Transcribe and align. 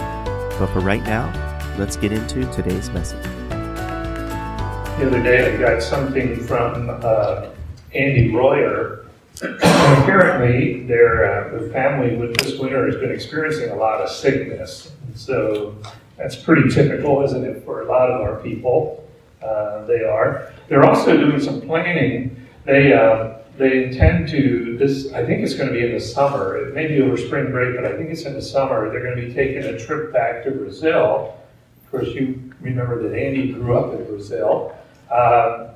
But 0.56 0.68
for 0.68 0.79
right 0.79 1.02
now, 1.02 1.32
let's 1.80 1.96
get 1.96 2.12
into 2.12 2.48
today's 2.52 2.90
message. 2.90 3.24
The 3.24 5.08
other 5.08 5.20
day, 5.20 5.52
I 5.52 5.56
got 5.56 5.82
something 5.82 6.45
from 6.45 6.90
uh, 7.02 7.48
Andy 7.93 8.32
Royer. 8.32 9.05
Apparently, 9.43 10.84
their, 10.84 11.24
uh, 11.24 11.59
their 11.59 11.69
family 11.70 12.16
with 12.16 12.37
this 12.38 12.59
winter 12.59 12.87
has 12.87 12.97
been 12.97 13.12
experiencing 13.12 13.70
a 13.70 13.77
lot 13.77 14.01
of 14.01 14.09
sickness. 14.09 14.93
So 15.15 15.77
that's 16.16 16.37
pretty 16.37 16.70
typical, 16.70 17.23
isn't 17.23 17.45
it, 17.45 17.65
for 17.65 17.83
a 17.83 17.87
lot 17.87 18.10
of 18.10 18.20
our 18.23 18.41
people? 18.41 19.07
Uh, 19.43 19.84
they 19.84 20.05
are. 20.05 20.52
They're 20.69 20.84
also 20.84 21.16
doing 21.16 21.41
some 21.41 21.60
planning. 21.60 22.46
They 22.65 22.93
uh, 22.93 23.34
they 23.59 23.84
intend 23.84 24.29
to 24.30 24.77
this. 24.79 25.12
I 25.12 25.24
think 25.24 25.43
it's 25.43 25.55
going 25.55 25.68
to 25.68 25.74
be 25.74 25.84
in 25.84 25.93
the 25.93 26.01
summer. 26.01 26.57
It 26.57 26.74
may 26.74 26.88
be 26.88 27.01
over 27.01 27.16
spring 27.16 27.51
break, 27.51 27.77
but 27.77 27.84
I 27.84 27.96
think 27.96 28.10
it's 28.10 28.24
in 28.24 28.34
the 28.34 28.43
summer. 28.43 28.91
They're 28.91 29.02
going 29.02 29.16
to 29.16 29.27
be 29.27 29.32
taking 29.32 29.62
a 29.62 29.79
trip 29.79 30.12
back 30.12 30.45
to 30.45 30.51
Brazil. 30.51 31.37
Of 31.84 31.91
course, 31.91 32.09
you 32.09 32.52
remember 32.60 33.02
that 33.09 33.16
Andy 33.16 33.52
grew 33.52 33.79
up 33.79 33.95
in 33.95 34.05
Brazil. 34.07 34.77
Uh, 35.10 35.68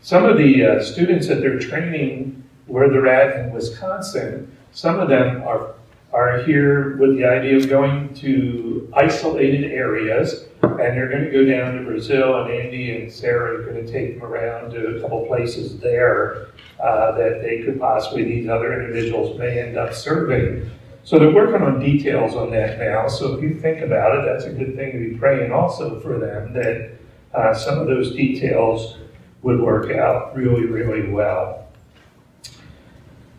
some 0.00 0.24
of 0.24 0.38
the 0.38 0.64
uh, 0.64 0.82
students 0.82 1.28
that 1.28 1.40
they're 1.40 1.58
training 1.58 2.42
where 2.68 2.88
they're 2.88 3.08
at 3.08 3.40
in 3.40 3.52
Wisconsin, 3.52 4.56
some 4.72 5.00
of 5.00 5.08
them 5.08 5.42
are 5.42 5.74
are 6.12 6.42
here 6.44 6.96
with 6.96 7.16
the 7.16 7.24
idea 7.24 7.56
of 7.56 7.68
going 7.68 8.14
to 8.14 8.90
isolated 8.94 9.70
areas, 9.70 10.46
and 10.62 10.78
they're 10.78 11.08
going 11.08 11.24
to 11.24 11.30
go 11.30 11.44
down 11.44 11.74
to 11.74 11.84
Brazil, 11.84 12.42
and 12.42 12.50
Andy 12.50 12.96
and 12.96 13.12
Sarah 13.12 13.60
are 13.60 13.62
going 13.70 13.84
to 13.84 13.92
take 13.92 14.18
them 14.18 14.26
around 14.26 14.70
to 14.70 14.96
a 14.96 15.00
couple 15.02 15.26
places 15.26 15.78
there 15.80 16.48
uh, 16.80 17.12
that 17.12 17.42
they 17.42 17.62
could 17.62 17.78
possibly, 17.78 18.24
these 18.24 18.48
other 18.48 18.80
individuals 18.80 19.38
may 19.38 19.60
end 19.60 19.76
up 19.76 19.92
serving. 19.92 20.70
So 21.04 21.18
they're 21.18 21.30
working 21.30 21.62
on 21.62 21.78
details 21.78 22.34
on 22.34 22.50
that 22.52 22.78
now. 22.78 23.08
So 23.08 23.34
if 23.34 23.42
you 23.42 23.54
think 23.54 23.80
about 23.80 24.18
it, 24.18 24.24
that's 24.24 24.44
a 24.44 24.52
good 24.52 24.76
thing 24.76 24.92
to 24.92 25.10
be 25.10 25.18
praying 25.18 25.52
also 25.52 26.00
for 26.00 26.18
them 26.18 26.52
that 26.54 26.92
uh, 27.34 27.54
some 27.54 27.78
of 27.78 27.86
those 27.86 28.14
details 28.14 28.96
would 29.42 29.60
work 29.60 29.90
out 29.90 30.34
really, 30.34 30.64
really 30.64 31.10
well. 31.10 31.67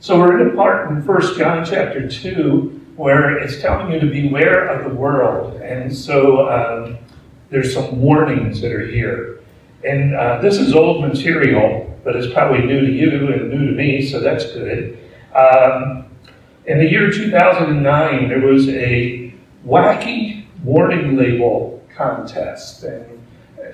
So 0.09 0.17
we're 0.17 0.41
in 0.41 0.47
a 0.47 0.55
part 0.55 0.89
in 0.89 1.05
1 1.05 1.37
John 1.37 1.63
chapter 1.63 2.09
2 2.09 2.93
where 2.95 3.37
it's 3.37 3.61
telling 3.61 3.91
you 3.91 3.99
to 3.99 4.07
beware 4.07 4.65
of 4.65 4.89
the 4.89 4.95
world. 4.95 5.61
And 5.61 5.95
so 5.95 6.49
um, 6.49 6.97
there's 7.51 7.75
some 7.75 8.01
warnings 8.01 8.59
that 8.61 8.71
are 8.71 8.87
here. 8.87 9.43
And 9.83 10.15
uh, 10.15 10.41
this 10.41 10.57
is 10.57 10.73
old 10.73 11.07
material, 11.07 11.95
but 12.03 12.15
it's 12.15 12.33
probably 12.33 12.65
new 12.65 12.87
to 12.87 12.91
you 12.91 13.31
and 13.31 13.51
new 13.51 13.67
to 13.67 13.71
me, 13.71 14.03
so 14.03 14.19
that's 14.19 14.45
good. 14.51 14.97
Um, 15.35 16.05
in 16.65 16.79
the 16.79 16.89
year 16.89 17.11
2009, 17.11 18.29
there 18.29 18.39
was 18.39 18.67
a 18.67 19.31
wacky 19.63 20.47
warning 20.63 21.17
label 21.17 21.85
contest. 21.95 22.83
And 22.83 23.23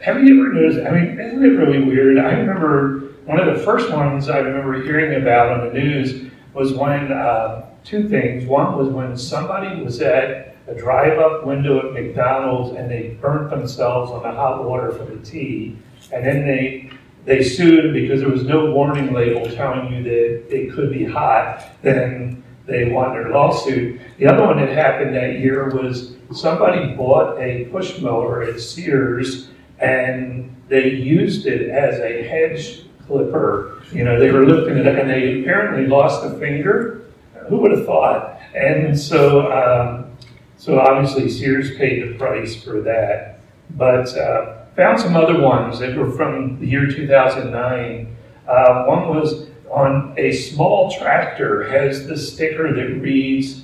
have 0.02 0.22
you 0.22 0.38
ever 0.38 0.54
noticed? 0.54 0.86
I 0.86 0.92
mean, 0.92 1.18
isn't 1.18 1.46
it 1.46 1.58
really 1.58 1.82
weird? 1.82 2.20
I 2.20 2.32
remember 2.34 3.15
one 3.26 3.40
of 3.40 3.58
the 3.58 3.64
first 3.64 3.92
ones 3.92 4.30
I 4.30 4.38
remember 4.38 4.84
hearing 4.84 5.22
about 5.22 5.60
on 5.60 5.68
the 5.68 5.74
news 5.74 6.32
was 6.54 6.74
when 6.74 7.12
uh, 7.12 7.66
two 7.84 8.08
things. 8.08 8.46
One 8.46 8.78
was 8.78 8.88
when 8.90 9.18
somebody 9.18 9.82
was 9.82 10.00
at 10.02 10.56
a 10.68 10.76
drive-up 10.76 11.46
window 11.46 11.88
at 11.88 11.94
McDonald's 11.94 12.78
and 12.78 12.90
they 12.90 13.18
burnt 13.22 13.50
themselves 13.50 14.12
on 14.12 14.24
the 14.24 14.32
hot 14.32 14.64
water 14.64 14.92
for 14.92 15.06
the 15.06 15.18
tea, 15.24 15.78
and 16.12 16.26
then 16.26 16.46
they 16.46 16.92
they 17.26 17.44
sued 17.44 17.94
because 17.94 18.22
there 18.22 18.30
was 18.30 18.44
no 18.44 18.72
warning 18.72 19.12
label 19.12 19.50
telling 19.56 19.92
you 19.92 20.04
that 20.04 20.56
it 20.56 20.72
could 20.74 20.92
be 20.92 21.04
hot. 21.04 21.68
Then 21.82 22.44
they 22.68 22.92
won 22.92 23.14
their 23.14 23.30
lawsuit. 23.30 24.00
The 24.18 24.28
other 24.28 24.46
one 24.46 24.58
that 24.58 24.70
happened 24.70 25.16
that 25.16 25.40
year 25.40 25.70
was 25.70 26.16
somebody 26.32 26.94
bought 26.94 27.40
a 27.40 27.66
push 27.66 28.00
mower 28.00 28.44
at 28.44 28.60
Sears 28.60 29.50
and 29.80 30.56
they 30.68 30.90
used 30.90 31.48
it 31.48 31.70
as 31.70 32.00
a 32.00 32.24
hedge 32.24 32.86
clipper. 33.08 33.84
You 33.92 34.04
know, 34.04 34.20
they 34.20 34.32
were 34.32 34.46
lifting 34.46 34.78
it 34.78 34.88
and 34.88 35.10
they 35.10 35.42
apparently 35.42 35.88
lost 35.88 36.26
a 36.26 36.38
finger. 36.40 37.06
Who 37.50 37.58
would 37.58 37.72
have 37.72 37.86
thought? 37.86 38.40
And 38.56 38.98
so, 38.98 39.52
um, 39.52 40.18
so 40.58 40.80
obviously 40.80 41.30
Sears 41.30 41.76
paid 41.78 42.04
the 42.04 42.18
price 42.18 42.56
for 42.56 42.82
that. 42.82 43.40
But 43.72 44.16
uh, 44.18 44.66
found 44.76 45.00
some 45.00 45.16
other 45.16 45.40
ones 45.40 45.80
that 45.80 45.96
were 45.96 46.12
from 46.12 46.60
the 46.60 46.68
year 46.68 46.88
2009. 46.88 48.16
Uh, 48.48 48.84
one 48.86 49.10
was 49.10 49.48
on 49.72 50.14
a 50.18 50.32
small 50.32 50.92
tractor 50.92 51.68
has 51.70 52.08
the 52.08 52.18
sticker 52.18 52.74
that 52.74 53.02
reads, 53.02 53.64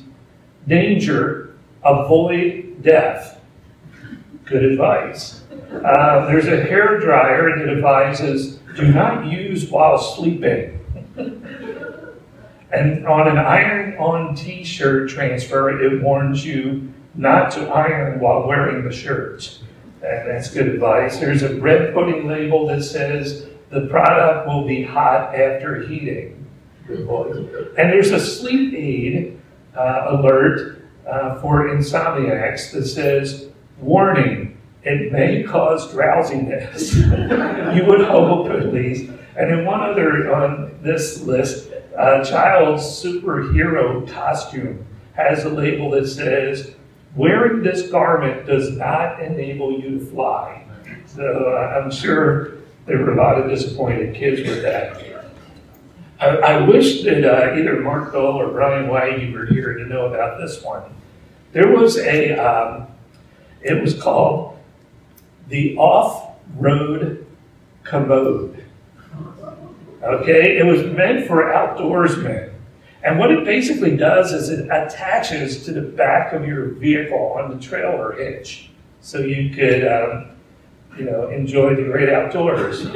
"Danger, 0.67 1.55
avoid 1.83 2.81
death." 2.81 3.39
Good 4.45 4.63
advice. 4.63 5.43
Uh, 5.85 6.25
there's 6.25 6.47
a 6.47 6.63
hair 6.63 6.99
dryer 6.99 7.57
that 7.57 7.69
advises 7.69 8.59
do 8.75 8.91
not 8.91 9.25
use 9.25 9.69
while 9.69 9.97
sleeping. 9.97 10.79
and 12.71 13.05
on 13.05 13.27
an 13.27 13.37
iron 13.37 13.97
on 13.97 14.35
t 14.35 14.63
shirt 14.63 15.09
transfer, 15.09 15.81
it 15.81 16.01
warns 16.01 16.45
you 16.45 16.91
not 17.15 17.51
to 17.51 17.67
iron 17.67 18.19
while 18.19 18.47
wearing 18.47 18.85
the 18.85 18.91
shirt. 18.91 19.59
And 20.03 20.29
that's 20.29 20.51
good 20.51 20.67
advice. 20.67 21.19
There's 21.19 21.43
a 21.43 21.55
bread 21.55 21.93
pudding 21.93 22.27
label 22.27 22.67
that 22.67 22.83
says 22.83 23.47
the 23.69 23.87
product 23.87 24.47
will 24.47 24.65
be 24.65 24.83
hot 24.83 25.35
after 25.35 25.81
heating. 25.87 26.37
And 27.77 27.91
there's 27.91 28.11
a 28.11 28.19
sleep 28.19 28.73
aid 28.73 29.39
uh, 29.75 30.07
alert 30.09 30.83
uh, 31.07 31.39
for 31.39 31.69
insomniacs 31.69 32.71
that 32.73 32.85
says, 32.85 33.49
warning, 33.79 34.50
it 34.83 35.11
may 35.11 35.43
cause 35.43 35.91
drowsiness. 35.91 36.95
you 36.95 37.85
would 37.85 38.01
hope, 38.01 38.49
at 38.49 38.73
least. 38.73 39.11
And 39.35 39.49
then 39.49 39.65
one 39.65 39.81
other 39.81 40.33
on 40.33 40.77
this 40.81 41.21
list, 41.21 41.69
a 41.97 42.23
child's 42.25 42.83
superhero 42.83 44.09
costume 44.11 44.85
has 45.13 45.45
a 45.45 45.49
label 45.49 45.91
that 45.91 46.07
says, 46.07 46.73
wearing 47.15 47.61
this 47.61 47.89
garment 47.89 48.47
does 48.47 48.71
not 48.71 49.21
enable 49.21 49.79
you 49.79 49.99
to 49.99 50.05
fly. 50.07 50.65
So 51.05 51.55
uh, 51.55 51.79
I'm 51.79 51.91
sure 51.91 52.53
there 52.85 52.97
were 52.97 53.13
a 53.13 53.17
lot 53.17 53.39
of 53.39 53.49
disappointed 53.49 54.15
kids 54.15 54.41
with 54.41 54.61
that. 54.63 55.01
I, 56.19 56.27
I 56.27 56.61
wish 56.61 57.03
that 57.03 57.23
uh, 57.23 57.55
either 57.55 57.79
Mark 57.81 58.13
Dole 58.13 58.39
or 58.39 58.51
Brian 58.51 58.87
White 58.87 59.33
were 59.33 59.45
here 59.45 59.73
to 59.73 59.85
know 59.85 60.05
about 60.05 60.39
this 60.39 60.61
one. 60.63 60.83
There 61.51 61.69
was 61.69 61.97
a, 61.97 62.37
um, 62.37 62.87
it 63.61 63.81
was 63.81 63.99
called 63.99 64.57
the 65.51 65.75
off-road 65.77 67.27
commode. 67.83 68.63
Okay, 70.01 70.57
it 70.57 70.65
was 70.65 70.83
meant 70.85 71.27
for 71.27 71.43
outdoorsmen. 71.43 72.53
And 73.03 73.19
what 73.19 73.31
it 73.31 73.43
basically 73.43 73.97
does 73.97 74.31
is 74.31 74.49
it 74.49 74.65
attaches 74.65 75.65
to 75.65 75.73
the 75.73 75.81
back 75.81 76.33
of 76.33 76.47
your 76.47 76.67
vehicle 76.69 77.35
on 77.37 77.51
the 77.51 77.59
trailer 77.61 78.13
hitch, 78.13 78.69
so 79.01 79.19
you 79.19 79.53
could, 79.53 79.85
um, 79.85 80.31
you 80.97 81.03
know, 81.03 81.29
enjoy 81.29 81.75
the 81.75 81.83
great 81.83 82.09
outdoors. 82.09 82.85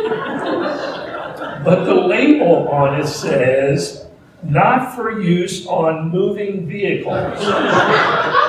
but 1.63 1.83
the 1.83 1.93
label 1.93 2.69
on 2.69 3.01
it 3.01 3.07
says 3.07 4.07
not 4.43 4.95
for 4.95 5.19
use 5.19 5.67
on 5.67 6.09
moving 6.09 6.67
vehicles. 6.67 7.39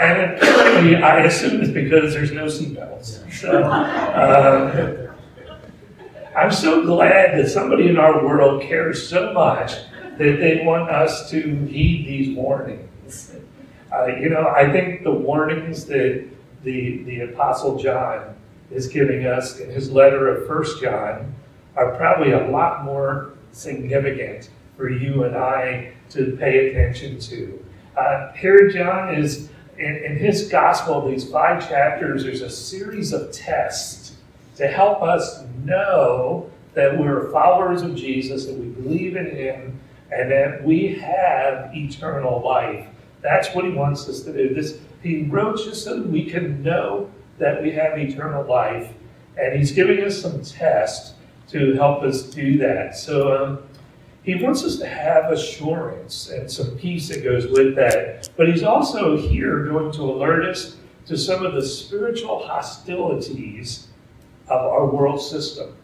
and 0.00 0.32
apparently, 0.32 0.96
I 0.96 1.24
assume 1.24 1.60
it's 1.60 1.70
because 1.70 2.14
there's 2.14 2.32
no 2.32 2.46
seatbelts. 2.46 3.30
So, 3.32 3.64
um, 3.64 5.10
I'm 6.34 6.50
so 6.50 6.86
glad 6.86 7.38
that 7.38 7.50
somebody 7.50 7.88
in 7.88 7.98
our 7.98 8.24
world 8.24 8.62
cares 8.62 9.06
so 9.06 9.32
much 9.34 9.72
that 10.16 10.38
they 10.38 10.62
want 10.64 10.88
us 10.90 11.30
to 11.30 11.40
heed 11.66 12.06
these 12.06 12.36
warnings. 12.36 13.32
Uh, 13.92 14.06
you 14.06 14.30
know, 14.30 14.48
I 14.48 14.70
think 14.70 15.02
the 15.02 15.12
warnings 15.12 15.84
that 15.86 16.26
the, 16.62 17.02
the 17.02 17.20
Apostle 17.22 17.78
John 17.78 18.36
is 18.70 18.86
giving 18.86 19.26
us 19.26 19.58
in 19.58 19.70
his 19.70 19.90
letter 19.90 20.28
of 20.28 20.46
First 20.46 20.80
John 20.80 21.34
are 21.76 21.94
probably 21.96 22.32
a 22.32 22.48
lot 22.48 22.84
more 22.84 23.32
significant 23.52 24.48
for 24.76 24.88
you 24.88 25.24
and 25.24 25.36
I 25.36 25.92
to 26.10 26.36
pay 26.38 26.68
attention 26.68 27.18
to. 27.20 27.64
Uh, 27.96 28.32
here, 28.32 28.70
John 28.70 29.14
is 29.14 29.50
in, 29.80 29.96
in 30.04 30.16
his 30.16 30.48
gospel, 30.48 31.08
these 31.08 31.28
five 31.28 31.66
chapters, 31.66 32.24
there's 32.24 32.42
a 32.42 32.50
series 32.50 33.12
of 33.12 33.32
tests 33.32 34.16
to 34.56 34.68
help 34.68 35.02
us 35.02 35.42
know 35.64 36.50
that 36.74 36.98
we're 36.98 37.30
followers 37.32 37.80
of 37.82 37.96
Jesus, 37.96 38.44
that 38.44 38.54
we 38.54 38.66
believe 38.66 39.16
in 39.16 39.34
him, 39.34 39.80
and 40.12 40.30
that 40.30 40.62
we 40.62 40.94
have 40.94 41.74
eternal 41.74 42.42
life. 42.44 42.86
That's 43.22 43.54
what 43.54 43.64
he 43.64 43.70
wants 43.70 44.08
us 44.08 44.20
to 44.22 44.32
do. 44.32 44.54
This 44.54 44.78
he 45.02 45.22
wrote 45.22 45.56
just 45.56 45.84
so 45.84 45.98
that 45.98 46.08
we 46.08 46.26
can 46.26 46.62
know 46.62 47.10
that 47.38 47.62
we 47.62 47.70
have 47.72 47.98
eternal 47.98 48.44
life, 48.44 48.92
and 49.38 49.58
he's 49.58 49.72
giving 49.72 50.04
us 50.04 50.20
some 50.20 50.42
tests 50.42 51.14
to 51.48 51.72
help 51.74 52.02
us 52.02 52.22
do 52.24 52.58
that. 52.58 52.96
So 52.96 53.44
um, 53.44 53.58
he 54.22 54.34
wants 54.34 54.64
us 54.64 54.76
to 54.78 54.86
have 54.86 55.32
assurance 55.32 56.28
and 56.28 56.50
some 56.50 56.76
peace 56.76 57.08
that 57.08 57.24
goes 57.24 57.46
with 57.46 57.74
that. 57.76 58.28
But 58.36 58.48
he's 58.48 58.62
also 58.62 59.16
here 59.16 59.64
going 59.64 59.92
to 59.92 60.02
alert 60.02 60.44
us 60.44 60.76
to 61.06 61.16
some 61.16 61.44
of 61.44 61.54
the 61.54 61.62
spiritual 61.62 62.46
hostilities 62.46 63.88
of 64.48 64.60
our 64.60 64.86
world 64.86 65.20
system. 65.20 65.74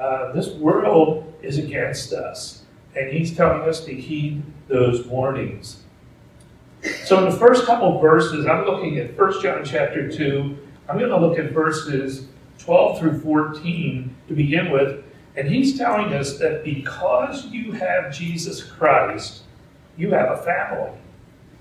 Uh, 0.00 0.32
this 0.32 0.48
world 0.48 1.34
is 1.42 1.58
against 1.58 2.12
us, 2.12 2.62
and 2.96 3.12
he's 3.12 3.36
telling 3.36 3.68
us 3.68 3.84
to 3.84 3.94
heed 3.94 4.42
those 4.68 5.06
warnings. 5.06 5.82
So, 7.04 7.18
in 7.18 7.24
the 7.24 7.36
first 7.36 7.66
couple 7.66 7.98
verses, 8.00 8.46
I'm 8.46 8.64
looking 8.64 8.98
at 8.98 9.18
1 9.18 9.42
John 9.42 9.64
chapter 9.64 10.10
2. 10.10 10.56
I'm 10.88 10.98
going 10.98 11.10
to 11.10 11.18
look 11.18 11.38
at 11.38 11.50
verses 11.50 12.28
12 12.58 12.98
through 13.00 13.20
14 13.20 14.14
to 14.28 14.34
begin 14.34 14.70
with. 14.70 15.04
And 15.38 15.48
he's 15.48 15.78
telling 15.78 16.12
us 16.14 16.36
that 16.38 16.64
because 16.64 17.46
you 17.46 17.70
have 17.70 18.12
Jesus 18.12 18.60
Christ, 18.60 19.42
you 19.96 20.10
have 20.10 20.32
a 20.32 20.42
family. 20.42 20.90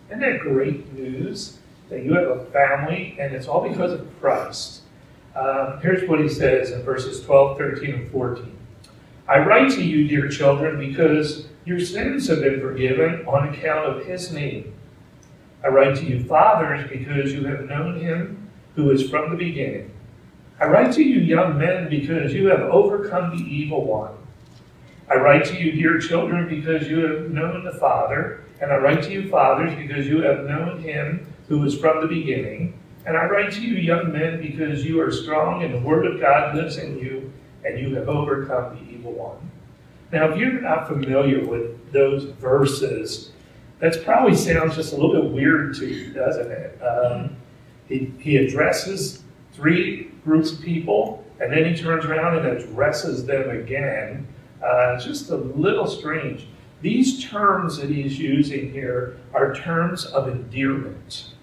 Isn't 0.08 0.22
that 0.22 0.40
great 0.40 0.92
news? 0.94 1.60
That 1.90 2.04
you 2.04 2.16
have 2.16 2.28
a 2.28 2.46
family, 2.46 3.16
and 3.20 3.36
it's 3.36 3.48
all 3.48 3.70
because 3.70 3.92
of 3.92 4.20
Christ. 4.20 4.82
Um, 5.36 5.80
here's 5.80 6.10
what 6.10 6.20
he 6.20 6.28
says 6.28 6.72
in 6.72 6.82
verses 6.82 7.24
12, 7.24 7.60
13, 7.60 7.94
and 7.94 8.12
14. 8.12 8.58
I 9.28 9.46
write 9.46 9.72
to 9.74 9.84
you, 9.84 10.08
dear 10.08 10.28
children, 10.28 10.80
because 10.80 11.46
your 11.64 11.80
sins 11.80 12.28
have 12.30 12.40
been 12.40 12.60
forgiven 12.60 13.28
on 13.28 13.50
account 13.50 13.86
of 13.86 14.08
his 14.08 14.34
name. 14.34 14.74
I 15.64 15.68
write 15.68 15.98
to 15.98 16.04
you, 16.04 16.24
fathers, 16.24 16.90
because 16.90 17.32
you 17.32 17.46
have 17.46 17.66
known 17.66 18.00
him 18.00 18.50
who 18.76 18.90
is 18.90 19.08
from 19.08 19.30
the 19.30 19.38
beginning. 19.38 19.92
I 20.60 20.66
write 20.66 20.94
to 20.94 21.04
you, 21.04 21.20
young 21.20 21.58
men, 21.58 21.88
because 21.88 22.34
you 22.34 22.48
have 22.48 22.62
overcome 22.62 23.38
the 23.38 23.44
evil 23.44 23.86
one. 23.86 24.14
I 25.10 25.16
write 25.16 25.46
to 25.46 25.58
you, 25.58 25.72
dear 25.74 26.00
children, 26.00 26.50
because 26.50 26.88
you 26.88 27.06
have 27.06 27.30
known 27.30 27.64
the 27.64 27.74
Father. 27.74 28.44
And 28.60 28.72
I 28.72 28.78
write 28.78 29.04
to 29.04 29.12
you, 29.12 29.30
fathers, 29.30 29.76
because 29.76 30.08
you 30.08 30.22
have 30.24 30.46
known 30.46 30.82
him 30.82 31.32
who 31.48 31.64
is 31.64 31.78
from 31.78 32.02
the 32.02 32.08
beginning. 32.08 32.78
And 33.06 33.16
I 33.16 33.26
write 33.26 33.54
to 33.54 33.62
you, 33.62 33.76
young 33.76 34.12
men, 34.12 34.42
because 34.42 34.84
you 34.84 35.00
are 35.00 35.12
strong 35.12 35.64
and 35.64 35.74
the 35.74 35.80
word 35.80 36.08
of 36.08 36.20
God 36.20 36.56
lives 36.56 36.78
in 36.78 36.98
you, 36.98 37.32
and 37.64 37.80
you 37.80 37.94
have 37.96 38.10
overcome 38.10 38.76
the 38.76 38.92
evil 38.92 39.14
one. 39.14 39.38
Now, 40.12 40.32
if 40.32 40.38
you're 40.38 40.60
not 40.60 40.88
familiar 40.88 41.46
with 41.46 41.92
those 41.92 42.24
verses, 42.24 43.32
that 43.80 44.04
probably 44.04 44.36
sounds 44.36 44.76
just 44.76 44.94
a 44.94 44.96
little 44.96 45.22
bit 45.22 45.32
weird 45.32 45.76
to 45.76 45.86
you, 45.86 46.14
doesn't 46.14 46.50
it? 46.50 46.82
Um, 46.82 47.36
he, 47.88 48.12
he 48.20 48.38
addresses 48.38 49.24
three 49.54 50.07
groups 50.28 50.52
of 50.52 50.62
people, 50.62 51.24
and 51.40 51.52
then 51.52 51.66
he 51.66 51.82
turns 51.82 52.06
around 52.06 52.38
and 52.38 52.46
addresses 52.46 53.26
them 53.26 53.50
again. 53.50 54.28
Uh, 54.64 55.00
just 55.00 55.30
a 55.30 55.36
little 55.36 55.88
strange. 55.88 56.48
These 56.82 57.24
terms 57.24 57.78
that 57.78 57.90
he's 57.90 58.20
using 58.20 58.72
here 58.72 59.18
are 59.34 59.56
terms 59.56 60.06
of 60.06 60.28
endearment. 60.28 61.34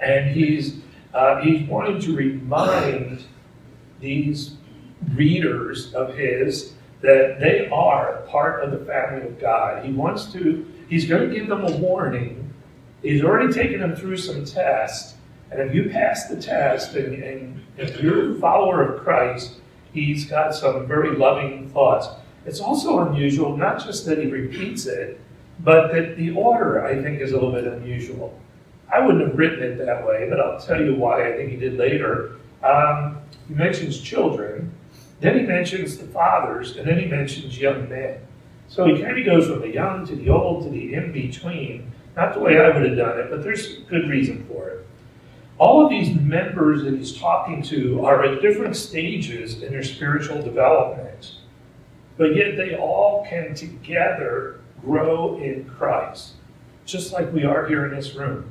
And 0.00 0.34
he's, 0.34 0.80
uh, 1.14 1.40
he's 1.40 1.68
wanting 1.68 2.00
to 2.00 2.16
remind 2.16 3.24
these 4.00 4.56
readers 5.14 5.94
of 5.94 6.14
his 6.14 6.74
that 7.00 7.38
they 7.40 7.68
are 7.68 8.22
part 8.28 8.64
of 8.64 8.70
the 8.70 8.84
family 8.84 9.26
of 9.26 9.38
God. 9.40 9.84
He 9.84 9.92
wants 9.92 10.32
to 10.32 10.66
He's 10.92 11.06
going 11.06 11.30
to 11.30 11.34
give 11.34 11.48
them 11.48 11.64
a 11.64 11.74
warning. 11.78 12.52
He's 13.02 13.24
already 13.24 13.50
taken 13.50 13.80
them 13.80 13.96
through 13.96 14.18
some 14.18 14.44
tests. 14.44 15.14
And 15.52 15.60
if 15.60 15.74
you 15.74 15.90
pass 15.90 16.28
the 16.28 16.40
test 16.40 16.94
and, 16.94 17.22
and 17.22 17.60
if 17.76 18.00
you're 18.00 18.32
a 18.32 18.38
follower 18.38 18.82
of 18.82 19.02
Christ, 19.02 19.56
he's 19.92 20.24
got 20.24 20.54
some 20.54 20.86
very 20.86 21.14
loving 21.14 21.68
thoughts. 21.68 22.08
It's 22.46 22.60
also 22.60 23.00
unusual, 23.00 23.56
not 23.56 23.84
just 23.84 24.06
that 24.06 24.18
he 24.18 24.26
repeats 24.26 24.86
it, 24.86 25.20
but 25.60 25.92
that 25.92 26.16
the 26.16 26.30
order, 26.30 26.84
I 26.84 27.00
think, 27.02 27.20
is 27.20 27.32
a 27.32 27.34
little 27.34 27.52
bit 27.52 27.66
unusual. 27.66 28.38
I 28.92 29.00
wouldn't 29.00 29.26
have 29.26 29.38
written 29.38 29.62
it 29.62 29.76
that 29.84 30.06
way, 30.06 30.26
but 30.28 30.40
I'll 30.40 30.58
tell 30.58 30.82
you 30.82 30.94
why 30.94 31.28
I 31.28 31.36
think 31.36 31.50
he 31.50 31.56
did 31.56 31.76
later. 31.76 32.36
Um, 32.62 33.18
he 33.46 33.54
mentions 33.54 34.00
children, 34.00 34.72
then 35.20 35.38
he 35.38 35.44
mentions 35.44 35.98
the 35.98 36.06
fathers, 36.06 36.76
and 36.76 36.86
then 36.86 36.98
he 36.98 37.06
mentions 37.06 37.58
young 37.58 37.88
men. 37.88 38.18
So 38.68 38.86
he 38.86 39.02
kind 39.02 39.18
of 39.18 39.24
goes 39.24 39.46
from 39.46 39.60
the 39.60 39.68
young 39.68 40.06
to 40.06 40.16
the 40.16 40.30
old 40.30 40.64
to 40.64 40.70
the 40.70 40.94
in 40.94 41.12
between. 41.12 41.92
Not 42.16 42.34
the 42.34 42.40
way 42.40 42.58
I 42.58 42.68
would 42.68 42.84
have 42.88 42.96
done 42.96 43.20
it, 43.20 43.30
but 43.30 43.42
there's 43.42 43.78
good 43.88 44.08
reason 44.08 44.44
for 44.46 44.68
it. 44.68 44.86
All 45.62 45.84
of 45.84 45.90
these 45.90 46.12
members 46.12 46.82
that 46.82 46.94
he's 46.94 47.16
talking 47.16 47.62
to 47.62 48.04
are 48.04 48.24
at 48.24 48.42
different 48.42 48.74
stages 48.74 49.62
in 49.62 49.70
their 49.70 49.84
spiritual 49.84 50.42
development, 50.42 51.36
but 52.16 52.34
yet 52.34 52.56
they 52.56 52.74
all 52.74 53.24
can 53.30 53.54
together 53.54 54.58
grow 54.84 55.38
in 55.38 55.64
Christ, 55.66 56.32
just 56.84 57.12
like 57.12 57.32
we 57.32 57.44
are 57.44 57.68
here 57.68 57.86
in 57.86 57.94
this 57.94 58.16
room. 58.16 58.50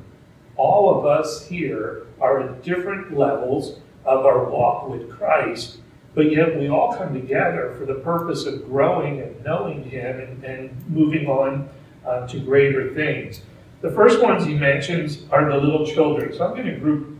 All 0.56 0.98
of 0.98 1.04
us 1.04 1.46
here 1.46 2.06
are 2.18 2.40
at 2.40 2.62
different 2.62 3.14
levels 3.14 3.78
of 4.06 4.24
our 4.24 4.48
walk 4.48 4.88
with 4.88 5.10
Christ, 5.10 5.80
but 6.14 6.32
yet 6.32 6.58
we 6.58 6.70
all 6.70 6.96
come 6.96 7.12
together 7.12 7.76
for 7.78 7.84
the 7.84 7.96
purpose 7.96 8.46
of 8.46 8.64
growing 8.64 9.20
and 9.20 9.44
knowing 9.44 9.84
Him 9.84 10.18
and, 10.18 10.44
and 10.44 10.88
moving 10.88 11.26
on 11.26 11.68
uh, 12.06 12.26
to 12.28 12.40
greater 12.40 12.94
things. 12.94 13.42
The 13.82 13.90
first 13.90 14.22
ones 14.22 14.44
he 14.44 14.54
mentions 14.54 15.24
are 15.32 15.50
the 15.50 15.56
little 15.56 15.84
children. 15.84 16.32
So 16.32 16.46
I'm 16.46 16.52
going 16.52 16.66
to 16.66 16.78
group 16.78 17.18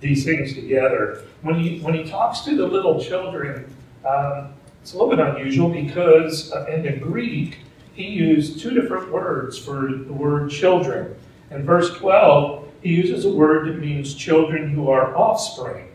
these 0.00 0.24
things 0.24 0.54
together. 0.54 1.22
When 1.42 1.60
he, 1.60 1.80
when 1.80 1.92
he 1.92 2.04
talks 2.04 2.40
to 2.40 2.56
the 2.56 2.66
little 2.66 2.98
children, 2.98 3.70
um, 4.06 4.54
it's 4.80 4.94
a 4.94 4.98
little 4.98 5.14
bit 5.14 5.20
unusual 5.20 5.68
because 5.68 6.50
uh, 6.52 6.64
in 6.64 6.82
the 6.82 6.92
Greek, 6.92 7.58
he 7.92 8.06
used 8.06 8.58
two 8.58 8.70
different 8.70 9.12
words 9.12 9.58
for 9.58 9.92
the 9.92 10.12
word 10.12 10.50
children. 10.50 11.14
In 11.50 11.64
verse 11.64 11.94
12, 11.98 12.66
he 12.82 12.90
uses 12.90 13.26
a 13.26 13.30
word 13.30 13.68
that 13.68 13.78
means 13.78 14.14
children 14.14 14.70
who 14.70 14.88
are 14.88 15.14
offspring. 15.14 15.88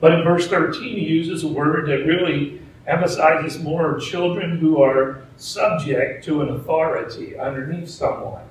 But 0.00 0.12
in 0.14 0.24
verse 0.24 0.48
13, 0.48 0.82
he 0.82 1.04
uses 1.04 1.44
a 1.44 1.48
word 1.48 1.86
that 1.88 2.04
really 2.04 2.60
emphasizes 2.88 3.62
more 3.62 4.00
children 4.00 4.58
who 4.58 4.82
are 4.82 5.22
subject 5.36 6.24
to 6.24 6.42
an 6.42 6.48
authority 6.48 7.38
underneath 7.38 7.88
someone. 7.88 8.42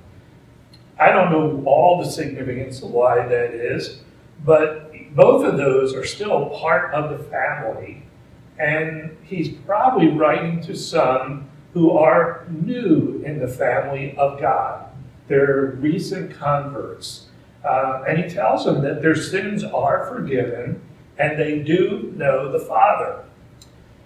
I 1.02 1.12
don't 1.12 1.32
know 1.32 1.64
all 1.66 1.98
the 1.98 2.08
significance 2.08 2.84
of 2.84 2.92
why 2.92 3.26
that 3.28 3.56
is, 3.56 4.02
but 4.46 4.94
both 5.16 5.44
of 5.44 5.58
those 5.58 5.96
are 5.96 6.06
still 6.06 6.52
part 6.52 6.94
of 6.94 7.10
the 7.10 7.26
family. 7.26 8.04
And 8.60 9.18
he's 9.24 9.50
probably 9.50 10.10
writing 10.10 10.62
to 10.62 10.76
some 10.76 11.50
who 11.74 11.98
are 11.98 12.46
new 12.52 13.24
in 13.26 13.40
the 13.40 13.48
family 13.48 14.16
of 14.16 14.40
God. 14.40 14.90
They're 15.28 15.78
recent 15.80 16.36
converts. 16.36 17.30
Uh, 17.66 18.04
and 18.08 18.20
he 18.20 18.30
tells 18.30 18.66
them 18.66 18.84
that 18.84 19.02
their 19.02 19.16
sins 19.16 19.64
are 19.64 20.06
forgiven 20.06 20.82
and 21.18 21.40
they 21.40 21.64
do 21.64 22.14
know 22.16 22.52
the 22.52 22.60
Father. 22.60 23.24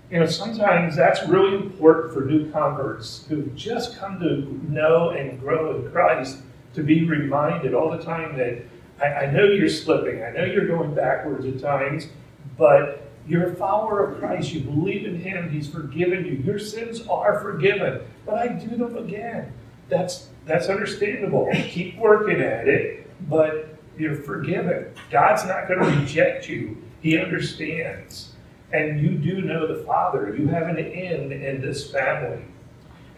You 0.09 0.19
know, 0.19 0.27
sometimes 0.27 0.95
that's 0.95 1.27
really 1.27 1.57
important 1.57 2.13
for 2.13 2.21
new 2.21 2.49
converts 2.51 3.25
who 3.27 3.47
just 3.47 3.97
come 3.97 4.17
to 4.21 4.61
know 4.71 5.09
and 5.09 5.37
grow 5.41 5.75
in 5.75 5.91
Christ 5.91 6.37
to 6.75 6.83
be 6.83 7.05
reminded 7.05 7.73
all 7.73 7.89
the 7.89 8.03
time 8.03 8.37
that 8.37 8.61
I, 9.01 9.25
I 9.25 9.31
know 9.31 9.43
you're 9.45 9.69
slipping, 9.69 10.23
I 10.23 10.31
know 10.31 10.45
you're 10.45 10.67
going 10.67 10.93
backwards 10.93 11.45
at 11.45 11.59
times, 11.59 12.07
but 12.57 13.01
you're 13.27 13.51
a 13.51 13.55
follower 13.55 14.11
of 14.11 14.19
Christ. 14.19 14.53
You 14.53 14.61
believe 14.61 15.05
in 15.05 15.19
Him. 15.19 15.49
He's 15.49 15.67
forgiven 15.67 16.25
you. 16.25 16.33
Your 16.33 16.59
sins 16.59 17.07
are 17.07 17.39
forgiven. 17.39 18.01
But 18.25 18.35
I 18.35 18.47
do 18.49 18.77
them 18.77 18.97
again. 18.97 19.51
That's 19.89 20.29
that's 20.45 20.67
understandable. 20.67 21.49
Keep 21.53 21.97
working 21.97 22.41
at 22.41 22.67
it, 22.67 23.09
but 23.29 23.77
you're 23.97 24.15
forgiven. 24.15 24.93
God's 25.09 25.45
not 25.45 25.67
going 25.67 25.79
to 25.79 25.99
reject 25.99 26.47
you. 26.47 26.77
He 27.01 27.17
understands. 27.17 28.33
And 28.73 28.99
you 28.99 29.11
do 29.11 29.41
know 29.41 29.67
the 29.67 29.83
Father. 29.85 30.35
You 30.37 30.47
have 30.47 30.67
an 30.67 30.77
end 30.77 31.31
in 31.31 31.61
this 31.61 31.91
family. 31.91 32.43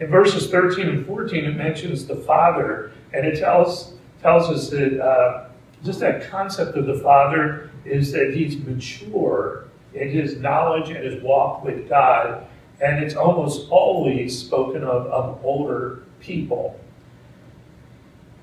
In 0.00 0.08
verses 0.08 0.48
13 0.48 0.88
and 0.88 1.06
14, 1.06 1.44
it 1.44 1.56
mentions 1.56 2.06
the 2.06 2.16
Father, 2.16 2.92
and 3.12 3.26
it 3.26 3.40
tells, 3.40 3.94
tells 4.22 4.48
us 4.48 4.70
that 4.70 5.00
uh, 5.00 5.48
just 5.84 5.98
that 6.00 6.30
concept 6.30 6.76
of 6.76 6.86
the 6.86 6.98
Father 7.00 7.70
is 7.84 8.12
that 8.12 8.32
he's 8.34 8.56
mature 8.58 9.64
in 9.94 10.10
his 10.10 10.36
knowledge 10.36 10.90
and 10.90 11.04
his 11.04 11.20
walk 11.22 11.64
with 11.64 11.88
God, 11.88 12.46
and 12.80 13.02
it's 13.02 13.16
almost 13.16 13.68
always 13.70 14.38
spoken 14.38 14.84
of 14.84 15.06
of 15.06 15.44
older 15.44 16.04
people. 16.20 16.78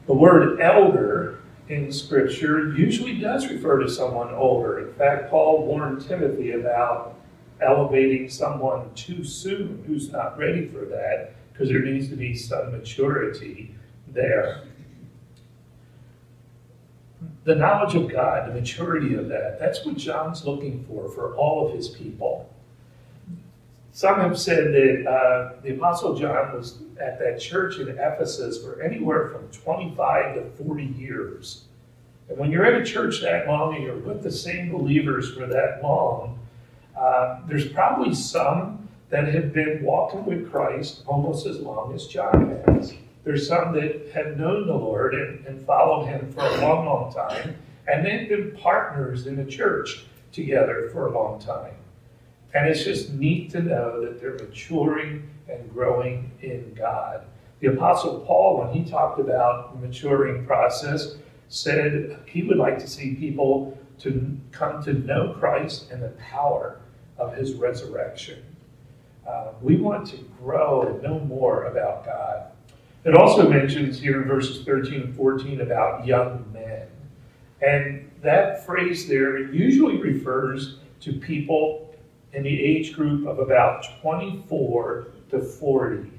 The 0.08 0.14
word 0.14 0.60
elder 0.60 1.40
in 1.70 1.92
Scripture 1.92 2.76
usually 2.76 3.18
does 3.18 3.48
refer 3.48 3.80
to 3.80 3.90
someone 3.90 4.34
older. 4.34 4.88
In 4.88 4.94
fact, 4.96 5.30
Paul 5.30 5.66
warned 5.66 6.06
Timothy 6.06 6.52
about 6.52 7.16
elevating 7.62 8.30
someone 8.30 8.94
too 8.94 9.24
soon 9.24 9.84
who's 9.88 10.12
not 10.12 10.38
ready 10.38 10.68
for 10.68 10.86
that 10.86 11.34
because 11.56 11.70
there 11.70 11.80
needs 11.80 12.10
to 12.10 12.18
be 12.18 12.36
some 12.36 12.72
maturity 12.72 13.74
there. 14.10 14.64
The 17.46 17.56
knowledge 17.56 17.96
of 17.96 18.12
God, 18.12 18.50
the 18.50 18.54
maturity 18.54 19.16
of 19.16 19.30
that, 19.30 19.58
that's 19.58 19.86
what 19.86 19.96
John's 19.96 20.44
looking 20.44 20.84
for 20.84 21.10
for 21.10 21.34
all 21.36 21.66
of 21.66 21.74
his 21.74 21.88
people. 21.88 22.50
Some 23.94 24.20
have 24.20 24.38
said 24.38 24.74
that 24.74 25.10
uh, 25.10 25.62
the 25.62 25.76
Apostle 25.76 26.16
John 26.16 26.54
was 26.54 26.80
at 27.00 27.18
that 27.20 27.40
church 27.40 27.78
in 27.78 27.88
Ephesus 27.88 28.62
for 28.62 28.82
anywhere 28.82 29.30
from 29.30 29.48
25 29.52 30.36
to 30.36 30.64
40 30.66 30.84
years. 30.84 31.64
And 32.28 32.38
when 32.38 32.52
you're 32.52 32.66
at 32.66 32.82
a 32.82 32.84
church 32.84 33.22
that 33.22 33.48
long 33.48 33.76
and 33.76 33.84
you're 33.86 33.96
with 33.96 34.24
the 34.24 34.32
same 34.32 34.72
believers 34.72 35.34
for 35.34 35.46
that 35.46 35.82
long, 35.82 36.38
uh, 37.00 37.40
there's 37.48 37.70
probably 37.70 38.14
some 38.14 38.85
that 39.16 39.34
have 39.34 39.54
been 39.54 39.82
walking 39.82 40.26
with 40.26 40.52
Christ 40.52 41.04
almost 41.08 41.46
as 41.46 41.62
long 41.62 41.94
as 41.94 42.06
John 42.06 42.62
has. 42.68 42.94
There's 43.24 43.48
some 43.48 43.72
that 43.72 44.12
have 44.14 44.36
known 44.36 44.68
the 44.68 44.74
Lord 44.74 45.16
and, 45.16 45.46
and 45.46 45.66
followed 45.66 46.08
him 46.08 46.34
for 46.34 46.42
a 46.42 46.60
long, 46.60 46.86
long 46.86 47.14
time, 47.14 47.56
and 47.88 48.06
they've 48.06 48.28
been 48.28 48.58
partners 48.58 49.26
in 49.26 49.38
the 49.38 49.50
church 49.50 50.04
together 50.34 50.90
for 50.92 51.08
a 51.08 51.14
long 51.14 51.40
time. 51.40 51.76
And 52.54 52.68
it's 52.68 52.84
just 52.84 53.14
neat 53.14 53.52
to 53.52 53.62
know 53.62 54.04
that 54.04 54.20
they're 54.20 54.34
maturing 54.34 55.30
and 55.48 55.72
growing 55.72 56.32
in 56.42 56.74
God. 56.74 57.26
The 57.62 57.68
Apostle 57.68 58.20
Paul, 58.20 58.60
when 58.60 58.74
he 58.74 58.84
talked 58.84 59.22
about 59.22 59.80
the 59.80 59.88
maturing 59.88 60.46
process, 60.46 61.16
said 61.48 62.20
he 62.28 62.44
would 62.44 62.58
like 62.58 62.80
to 62.80 62.88
see 62.88 63.16
people 63.16 63.78
to 64.00 64.38
come 64.52 64.84
to 64.84 64.92
know 64.92 65.34
Christ 65.40 65.90
and 65.90 66.04
the 66.04 66.10
power 66.10 66.82
of 67.18 67.34
his 67.34 67.54
resurrection. 67.54 68.44
Uh, 69.28 69.52
we 69.62 69.78
want 69.78 70.08
to 70.08 70.18
grow 70.40 70.84
and 70.84 71.02
know 71.02 71.20
more 71.20 71.66
about 71.66 72.06
God. 72.06 72.52
It 73.06 73.16
also 73.16 73.48
mentions 73.48 74.00
here 74.00 74.22
in 74.22 74.28
verses 74.28 74.64
13 74.66 75.02
and 75.02 75.16
14 75.16 75.62
about 75.62 76.06
young 76.06 76.46
men. 76.54 76.88
And 77.62 78.12
that 78.22 78.66
phrase 78.66 79.08
there 79.08 79.40
usually 79.52 79.98
refers 79.98 80.78
to 81.02 81.14
people 81.14 81.96
in 82.34 82.44
the 82.44 82.64
age 82.64 82.94
group 82.94 83.28
of 83.28 83.40
about 83.40 83.86
24 84.02 85.08
to 85.30 85.40
40. 85.40 86.12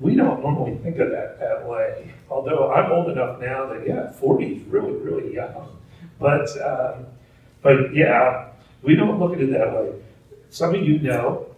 We 0.00 0.14
don't 0.14 0.40
normally 0.42 0.78
think 0.78 0.98
of 0.98 1.10
that 1.10 1.38
that 1.40 1.66
way, 1.66 2.12
although 2.30 2.72
I'm 2.72 2.90
old 2.90 3.10
enough 3.10 3.38
now 3.38 3.66
that, 3.66 3.86
yeah, 3.86 4.10
40 4.12 4.46
is 4.46 4.62
really, 4.64 4.92
really 4.92 5.34
young. 5.34 5.76
But, 6.18 6.48
um, 6.62 7.06
but 7.62 7.94
yeah, 7.94 8.48
we 8.82 8.94
don't 8.94 9.20
look 9.20 9.34
at 9.34 9.40
it 9.40 9.50
that 9.52 9.72
way. 9.72 9.92
Some 10.48 10.74
of 10.74 10.82
you 10.82 10.98
know 10.98 11.54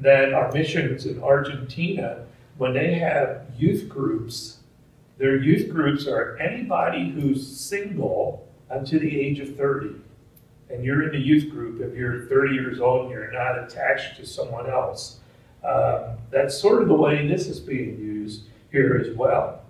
that 0.00 0.32
our 0.32 0.52
missions 0.52 1.06
in 1.06 1.22
Argentina, 1.22 2.24
when 2.56 2.72
they 2.72 2.94
have 2.94 3.42
youth 3.56 3.88
groups, 3.88 4.58
their 5.18 5.36
youth 5.36 5.70
groups 5.70 6.06
are 6.06 6.36
anybody 6.36 7.10
who's 7.10 7.46
single 7.46 8.46
to 8.84 8.98
the 8.98 9.20
age 9.20 9.40
of 9.40 9.56
30 9.56 9.94
and 10.70 10.84
you're 10.84 11.02
in 11.02 11.10
the 11.10 11.18
youth 11.18 11.50
group, 11.50 11.80
if 11.80 11.96
you're 11.96 12.26
30 12.26 12.54
years 12.54 12.80
old 12.80 13.06
and 13.06 13.10
you're 13.10 13.32
not 13.32 13.58
attached 13.58 14.16
to 14.16 14.26
someone 14.26 14.68
else, 14.68 15.20
um, 15.64 16.16
that's 16.30 16.56
sort 16.56 16.82
of 16.82 16.88
the 16.88 16.94
way 16.94 17.26
this 17.26 17.46
is 17.46 17.58
being 17.58 17.98
used 17.98 18.42
here 18.70 19.02
as 19.02 19.16
well. 19.16 19.62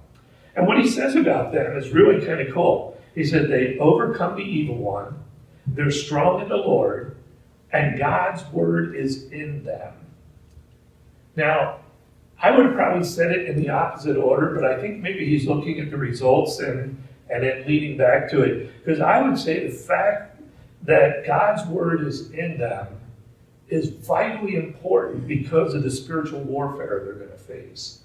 And 0.56 0.66
what 0.66 0.78
he 0.78 0.88
says 0.88 1.14
about 1.14 1.52
them 1.52 1.76
is 1.76 1.90
really 1.90 2.24
kind 2.24 2.40
of 2.40 2.52
cool. 2.52 3.00
He 3.14 3.24
said, 3.24 3.48
They 3.48 3.78
overcome 3.78 4.36
the 4.36 4.42
evil 4.42 4.76
one, 4.76 5.22
they're 5.66 5.90
strong 5.90 6.42
in 6.42 6.48
the 6.48 6.56
Lord, 6.56 7.16
and 7.72 7.98
God's 7.98 8.44
word 8.52 8.96
is 8.96 9.30
in 9.30 9.64
them. 9.64 9.92
Now, 11.38 11.78
I 12.42 12.50
would 12.50 12.66
have 12.66 12.74
probably 12.74 13.04
said 13.04 13.30
it 13.30 13.48
in 13.48 13.62
the 13.62 13.70
opposite 13.70 14.16
order, 14.16 14.56
but 14.56 14.64
I 14.64 14.80
think 14.80 15.00
maybe 15.00 15.24
he's 15.24 15.46
looking 15.46 15.78
at 15.78 15.88
the 15.88 15.96
results 15.96 16.58
and, 16.58 17.00
and 17.30 17.44
then 17.44 17.64
leading 17.64 17.96
back 17.96 18.28
to 18.32 18.42
it. 18.42 18.84
Because 18.84 19.00
I 19.00 19.22
would 19.22 19.38
say 19.38 19.68
the 19.68 19.72
fact 19.72 20.40
that 20.82 21.24
God's 21.24 21.64
word 21.68 22.04
is 22.04 22.32
in 22.32 22.58
them 22.58 22.88
is 23.68 23.88
vitally 23.88 24.56
important 24.56 25.28
because 25.28 25.74
of 25.74 25.84
the 25.84 25.90
spiritual 25.92 26.40
warfare 26.40 27.02
they're 27.04 27.14
going 27.14 27.30
to 27.30 27.38
face. 27.38 28.00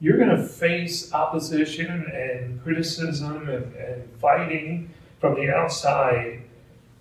You're 0.00 0.16
going 0.16 0.30
to 0.34 0.42
face 0.42 1.12
opposition 1.12 2.06
and 2.10 2.62
criticism 2.62 3.50
and, 3.50 3.74
and 3.74 4.10
fighting 4.18 4.88
from 5.20 5.34
the 5.34 5.50
outside 5.54 6.42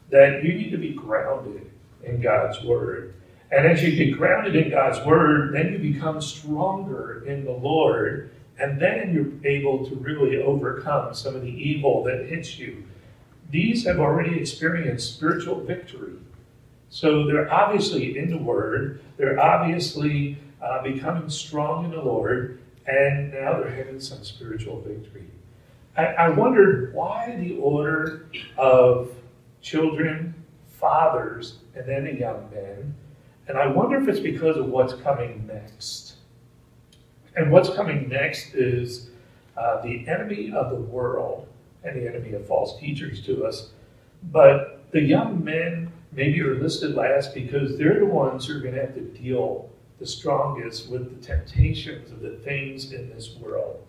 that 0.10 0.44
you 0.44 0.54
need 0.54 0.72
to 0.72 0.78
be 0.78 0.90
grounded 0.90 1.72
in 2.04 2.20
God's 2.20 2.62
word. 2.62 3.14
And 3.52 3.66
as 3.66 3.82
you 3.82 3.96
get 3.96 4.18
grounded 4.18 4.56
in 4.56 4.72
God's 4.72 5.06
word, 5.06 5.54
then 5.54 5.72
you 5.72 5.94
become 5.94 6.22
stronger 6.22 7.24
in 7.26 7.46
the 7.46 7.52
Lord, 7.52 8.32
and 8.60 8.82
then 8.82 9.14
you're 9.14 9.50
able 9.50 9.86
to 9.88 9.96
really 9.96 10.38
overcome 10.38 11.14
some 11.14 11.36
of 11.36 11.42
the 11.44 11.48
evil 11.48 12.04
that 12.04 12.26
hits 12.28 12.60
you 12.60 12.84
these 13.50 13.86
have 13.86 14.00
already 14.00 14.40
experienced 14.40 15.16
spiritual 15.16 15.62
victory. 15.62 16.14
So 16.90 17.26
they're 17.26 17.52
obviously 17.52 18.18
in 18.18 18.30
the 18.30 18.38
Word, 18.38 19.02
they're 19.18 19.40
obviously 19.40 20.38
uh, 20.62 20.84
becoming 20.84 21.30
strong 21.30 21.86
in 21.86 21.92
the 21.92 22.02
Lord, 22.02 22.60
and 22.86 23.32
now 23.32 23.60
they're 23.60 23.70
having 23.70 24.00
some 24.00 24.24
spiritual 24.24 24.82
victory. 24.82 25.28
I, 25.96 26.06
I 26.06 26.30
wondered 26.30 26.94
why 26.94 27.36
the 27.40 27.58
order 27.58 28.30
of 28.58 29.12
children, 29.62 30.34
fathers, 30.68 31.60
and 31.76 31.88
then 31.88 32.06
the 32.06 32.14
young 32.14 32.50
men. 32.52 32.96
And 33.48 33.58
I 33.58 33.68
wonder 33.68 33.98
if 33.98 34.08
it's 34.08 34.20
because 34.20 34.58
of 34.58 34.68
what's 34.68 34.94
coming 34.94 35.48
next. 35.48 36.16
And 37.36 37.52
what's 37.52 37.70
coming 37.70 38.10
next 38.10 38.54
is 38.56 39.10
uh, 39.58 39.82
the 39.82 40.08
enemy 40.08 40.52
of 40.52 40.70
the 40.70 40.76
world 40.76 41.48
and 41.84 41.96
the 41.96 42.08
enemy 42.08 42.34
of 42.34 42.46
false 42.46 42.80
teachers 42.80 43.22
to 43.26 43.46
us. 43.46 43.70
But 44.32 44.92
the 44.92 45.02
young 45.02 45.44
men 45.44 45.92
maybe 46.12 46.42
are 46.42 46.56
listed 46.56 46.96
last 46.96 47.34
because 47.34 47.78
they're 47.78 48.00
the 48.00 48.06
ones 48.06 48.46
who 48.46 48.58
are 48.58 48.60
going 48.60 48.74
to 48.74 48.82
have 48.82 48.96
to 48.96 49.02
deal 49.02 49.70
the 50.00 50.06
strongest 50.06 50.90
with 50.90 51.10
the 51.10 51.26
temptations 51.26 52.12
of 52.12 52.22
the 52.22 52.38
things 52.38 52.92
in 52.92 53.10
this 53.10 53.36
world. 53.38 53.84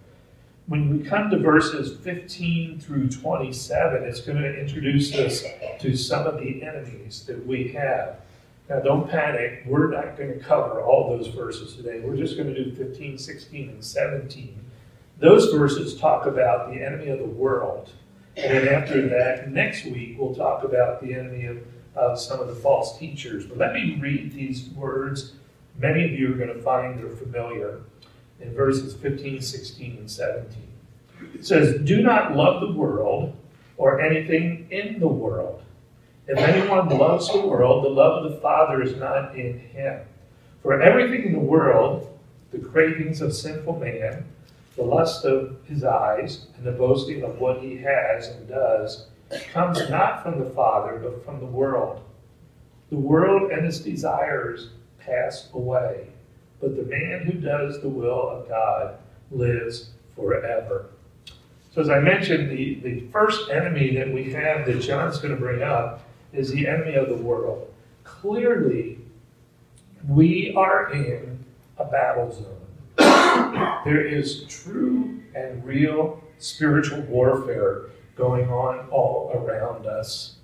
When 0.66 0.90
we 0.90 1.04
come 1.04 1.30
to 1.30 1.38
verses 1.38 1.96
15 1.98 2.80
through 2.80 3.08
27, 3.08 4.04
it's 4.04 4.20
going 4.20 4.40
to 4.42 4.60
introduce 4.60 5.14
us 5.14 5.44
to 5.80 5.96
some 5.96 6.26
of 6.26 6.38
the 6.38 6.62
enemies 6.62 7.24
that 7.26 7.46
we 7.46 7.68
have. 7.68 8.16
Now, 8.68 8.80
don't 8.80 9.08
panic. 9.08 9.62
We're 9.66 9.90
not 9.90 10.16
going 10.16 10.38
to 10.38 10.44
cover 10.44 10.82
all 10.82 11.16
those 11.16 11.28
verses 11.28 11.75
today. 11.75 12.00
We're 12.00 12.16
just 12.16 12.37
going 12.37 12.52
to 12.52 12.64
do 12.64 12.75
15, 12.75 13.16
16, 13.16 13.68
and 13.70 13.84
17 13.84 14.64
those 15.18 15.52
verses 15.52 15.98
talk 15.98 16.26
about 16.26 16.72
the 16.72 16.80
enemy 16.80 17.08
of 17.08 17.18
the 17.18 17.25
world. 17.25 17.90
And 18.37 18.52
then 18.52 18.68
after 18.68 19.08
that, 19.08 19.50
next 19.50 19.84
week, 19.84 20.16
we'll 20.18 20.34
talk 20.34 20.62
about 20.62 21.00
the 21.02 21.12
enemy 21.12 21.46
of, 21.46 21.58
of 21.96 22.20
some 22.20 22.40
of 22.40 22.46
the 22.46 22.54
false 22.54 22.98
teachers. 22.98 23.44
But 23.44 23.58
let 23.58 23.72
me 23.72 23.98
read 24.00 24.32
these 24.32 24.68
words. 24.70 25.32
Many 25.76 26.04
of 26.04 26.12
you 26.12 26.32
are 26.32 26.37
going 26.37 26.54
to 26.54 26.62
find 26.62 26.98
they're 26.98 27.10
familiar 27.10 27.80
in 28.40 28.54
verses 28.54 28.94
15, 28.94 29.40
16, 29.40 29.96
and 29.98 30.10
17. 30.10 30.62
It 31.34 31.44
says, 31.44 31.80
Do 31.82 32.00
not 32.00 32.37
love 32.37 32.60
the 32.60 32.72
world 32.72 33.37
or 33.76 34.00
anything 34.00 34.68
in 34.70 35.00
the 35.00 35.08
world. 35.08 35.62
If 36.28 36.37
anyone 36.37 36.90
loves 36.90 37.32
the 37.32 37.40
world, 37.40 37.85
the 37.85 37.88
love 37.88 38.23
of 38.23 38.30
the 38.30 38.38
Father 38.38 38.82
is 38.82 38.94
not 38.97 39.35
in 39.35 39.58
him. 39.58 40.02
For 40.62 40.78
everything 40.78 41.25
in 41.25 41.32
the 41.32 41.38
world, 41.38 42.18
the 42.50 42.58
cravings 42.58 43.23
of 43.23 43.35
sinful 43.35 43.78
man, 43.78 44.26
the 44.76 44.82
lust 44.82 45.25
of 45.25 45.56
his 45.64 45.85
eyes 45.85 46.49
and 46.56 46.66
the 46.66 46.73
boasting 46.73 47.23
of 47.23 47.40
what 47.40 47.62
he 47.62 47.78
has 47.78 48.28
and 48.28 48.47
does 48.47 49.06
comes 49.52 49.88
not 49.88 50.23
from 50.23 50.38
the 50.38 50.50
Father, 50.50 51.00
but 51.02 51.25
from 51.25 51.40
the 51.40 51.47
world. 51.47 52.02
The 52.90 52.97
world 52.97 53.50
and 53.50 53.64
its 53.64 53.78
desires 53.78 54.68
pass 54.99 55.49
away, 55.54 56.08
but 56.61 56.76
the 56.76 56.82
man 56.82 57.20
who 57.20 57.40
does 57.40 57.80
the 57.80 57.88
will 57.88 58.28
of 58.28 58.49
God 58.50 58.99
lives 59.30 59.90
forever. 60.14 60.90
So, 61.75 61.80
as 61.80 61.88
I 61.88 62.00
mentioned, 62.00 62.50
the, 62.50 62.80
the 62.80 63.00
first 63.12 63.50
enemy 63.50 63.97
that 63.97 64.12
we 64.12 64.30
have 64.32 64.66
that 64.66 64.80
John's 64.80 65.18
going 65.18 65.35
to 65.35 65.40
bring 65.40 65.62
up 65.62 66.02
is 66.32 66.50
the 66.50 66.66
enemy 66.66 66.94
of 66.94 67.08
the 67.08 67.16
world. 67.16 67.73
Clearly, 68.04 68.99
we 70.08 70.54
are 70.56 70.92
in 70.92 71.44
a 71.78 71.85
battle 71.85 72.32
zone 72.32 72.58
there 73.85 74.04
is 74.04 74.42
true 74.49 75.20
and 75.37 75.64
real 75.64 76.20
spiritual 76.38 77.00
warfare 77.02 77.90
going 78.16 78.49
on 78.50 78.88
all 78.90 79.30
around 79.35 79.87
us. 79.87 80.35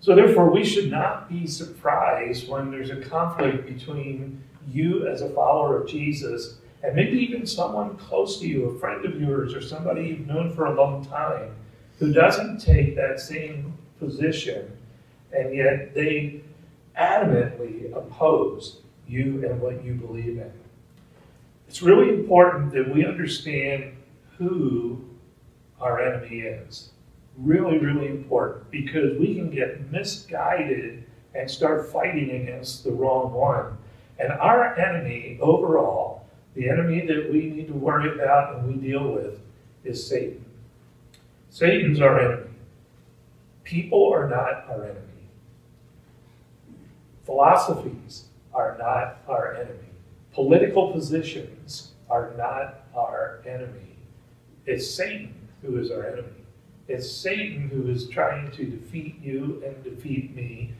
So, 0.00 0.14
therefore, 0.14 0.50
we 0.50 0.64
should 0.64 0.90
not 0.90 1.30
be 1.30 1.46
surprised 1.46 2.46
when 2.46 2.70
there's 2.70 2.90
a 2.90 3.00
conflict 3.00 3.66
between 3.66 4.42
you 4.70 5.08
as 5.08 5.22
a 5.22 5.30
follower 5.30 5.80
of 5.80 5.88
Jesus 5.88 6.58
and 6.82 6.94
maybe 6.94 7.16
even 7.18 7.46
someone 7.46 7.96
close 7.96 8.38
to 8.40 8.46
you, 8.46 8.66
a 8.66 8.78
friend 8.78 9.06
of 9.06 9.18
yours, 9.18 9.54
or 9.54 9.62
somebody 9.62 10.08
you've 10.08 10.26
known 10.26 10.54
for 10.54 10.66
a 10.66 10.74
long 10.74 11.04
time, 11.06 11.50
who 11.98 12.12
doesn't 12.12 12.58
take 12.58 12.94
that 12.96 13.18
same 13.18 13.72
position, 13.98 14.70
and 15.32 15.54
yet 15.54 15.94
they 15.94 16.42
adamantly 16.98 17.94
oppose 17.94 18.80
you 19.06 19.44
and 19.46 19.60
what 19.60 19.84
you 19.84 19.94
believe 19.94 20.38
in. 20.38 20.52
It's 21.68 21.82
really 21.82 22.08
important 22.08 22.72
that 22.72 22.92
we 22.92 23.04
understand 23.04 23.92
who 24.36 25.04
our 25.80 26.00
enemy 26.00 26.40
is. 26.40 26.90
Really, 27.36 27.78
really 27.78 28.06
important 28.06 28.70
because 28.70 29.18
we 29.18 29.34
can 29.34 29.50
get 29.50 29.90
misguided 29.92 31.04
and 31.34 31.50
start 31.50 31.92
fighting 31.92 32.30
against 32.30 32.84
the 32.84 32.90
wrong 32.90 33.32
one. 33.32 33.76
And 34.18 34.32
our 34.32 34.76
enemy 34.76 35.38
overall, 35.40 36.26
the 36.54 36.68
enemy 36.68 37.06
that 37.06 37.30
we 37.30 37.50
need 37.50 37.68
to 37.68 37.74
worry 37.74 38.12
about 38.14 38.56
and 38.56 38.66
we 38.66 38.74
deal 38.74 39.12
with, 39.12 39.38
is 39.84 40.04
Satan. 40.04 40.44
Satan's 41.50 42.00
our 42.00 42.18
enemy. 42.18 42.50
People 43.62 44.12
are 44.12 44.28
not 44.28 44.68
our 44.68 44.84
enemy. 44.84 45.07
Philosophies 47.28 48.24
are 48.54 48.74
not 48.78 49.18
our 49.28 49.54
enemy. 49.54 49.90
Political 50.32 50.92
positions 50.92 51.90
are 52.08 52.32
not 52.38 52.86
our 52.96 53.42
enemy. 53.46 53.98
It's 54.64 54.90
Satan 54.90 55.34
who 55.60 55.78
is 55.78 55.90
our 55.90 56.06
enemy. 56.06 56.40
It's 56.88 57.10
Satan 57.10 57.68
who 57.68 57.90
is 57.90 58.08
trying 58.08 58.50
to 58.52 58.64
defeat 58.64 59.20
you 59.22 59.62
and 59.66 59.84
defeat 59.84 60.34
me 60.34 60.72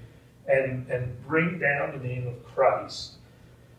and, 0.47 0.89
and 0.89 1.23
bring 1.27 1.59
down 1.59 1.99
the 1.99 2.09
name 2.09 2.27
of 2.27 2.43
Christ. 2.47 3.17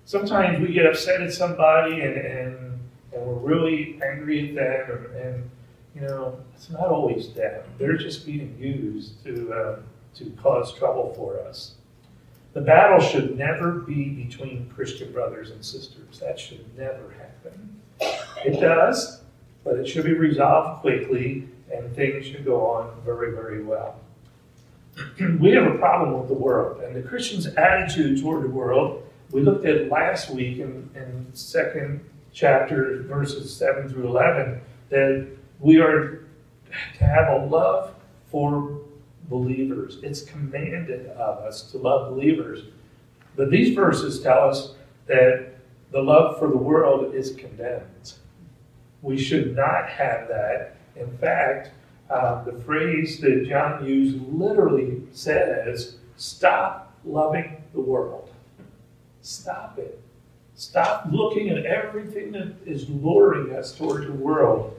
Sometimes 0.05 0.59
we 0.59 0.71
get 0.71 0.85
upset 0.85 1.21
at 1.21 1.33
somebody 1.33 2.01
and, 2.01 2.17
and, 2.17 2.79
and 3.13 3.25
we're 3.25 3.33
really 3.33 3.99
angry 4.07 4.55
at 4.59 4.87
them, 4.87 5.07
and, 5.19 5.49
you 5.95 6.01
know, 6.01 6.37
it's 6.53 6.69
not 6.69 6.85
always 6.85 7.33
them. 7.33 7.63
They're 7.79 7.97
just 7.97 8.27
being 8.27 8.55
used 8.59 9.23
to, 9.23 9.53
um, 9.53 9.83
to 10.17 10.29
cause 10.39 10.71
trouble 10.75 11.15
for 11.15 11.39
us. 11.39 11.73
The 12.59 12.65
battle 12.65 12.99
should 12.99 13.37
never 13.37 13.71
be 13.71 14.09
between 14.09 14.69
Christian 14.75 15.13
brothers 15.13 15.51
and 15.51 15.63
sisters. 15.63 16.19
That 16.19 16.37
should 16.37 16.77
never 16.77 17.13
happen. 17.17 17.79
It 18.43 18.59
does, 18.59 19.21
but 19.63 19.77
it 19.77 19.87
should 19.87 20.03
be 20.03 20.11
resolved 20.11 20.81
quickly 20.81 21.47
and 21.73 21.95
things 21.95 22.25
should 22.25 22.43
go 22.43 22.65
on 22.65 23.01
very, 23.05 23.31
very 23.31 23.63
well. 23.63 24.01
we 25.39 25.51
have 25.51 25.73
a 25.73 25.77
problem 25.77 26.19
with 26.19 26.27
the 26.27 26.33
world, 26.33 26.81
and 26.83 26.93
the 26.93 27.01
Christian's 27.01 27.47
attitude 27.47 28.21
toward 28.21 28.43
the 28.43 28.49
world, 28.49 29.07
we 29.31 29.39
looked 29.39 29.65
at 29.65 29.87
last 29.87 30.29
week 30.29 30.57
in, 30.57 30.89
in 30.95 31.27
second 31.31 32.03
chapter, 32.33 33.03
verses 33.03 33.55
7 33.55 33.87
through 33.87 34.05
11, 34.05 34.59
that 34.89 35.27
we 35.61 35.79
are 35.79 36.25
to 36.97 37.03
have 37.05 37.41
a 37.41 37.45
love 37.45 37.93
for 38.29 38.78
believers. 39.29 39.99
It's 40.03 40.21
commanded 40.21 41.07
of 41.11 41.39
us 41.39 41.71
to 41.71 41.77
love 41.77 42.13
believers. 42.13 42.63
But 43.35 43.51
these 43.51 43.75
verses 43.75 44.21
tell 44.21 44.49
us 44.49 44.73
that 45.07 45.55
the 45.91 46.01
love 46.01 46.39
for 46.39 46.47
the 46.47 46.57
world 46.57 47.13
is 47.15 47.35
condemned. 47.35 48.13
We 49.01 49.17
should 49.17 49.55
not 49.55 49.87
have 49.87 50.27
that. 50.27 50.75
In 50.95 51.17
fact, 51.17 51.71
uh, 52.09 52.43
the 52.43 52.59
phrase 52.63 53.19
that 53.21 53.47
John 53.47 53.85
used 53.85 54.19
literally 54.31 55.03
says, 55.11 55.95
stop 56.17 56.93
loving 57.05 57.63
the 57.73 57.81
world. 57.81 58.29
Stop 59.21 59.77
it. 59.77 60.01
Stop 60.55 61.05
looking 61.09 61.49
at 61.49 61.65
everything 61.65 62.31
that 62.33 62.53
is 62.65 62.89
luring 62.89 63.55
us 63.55 63.73
toward 63.75 64.07
the 64.07 64.13
world 64.13 64.75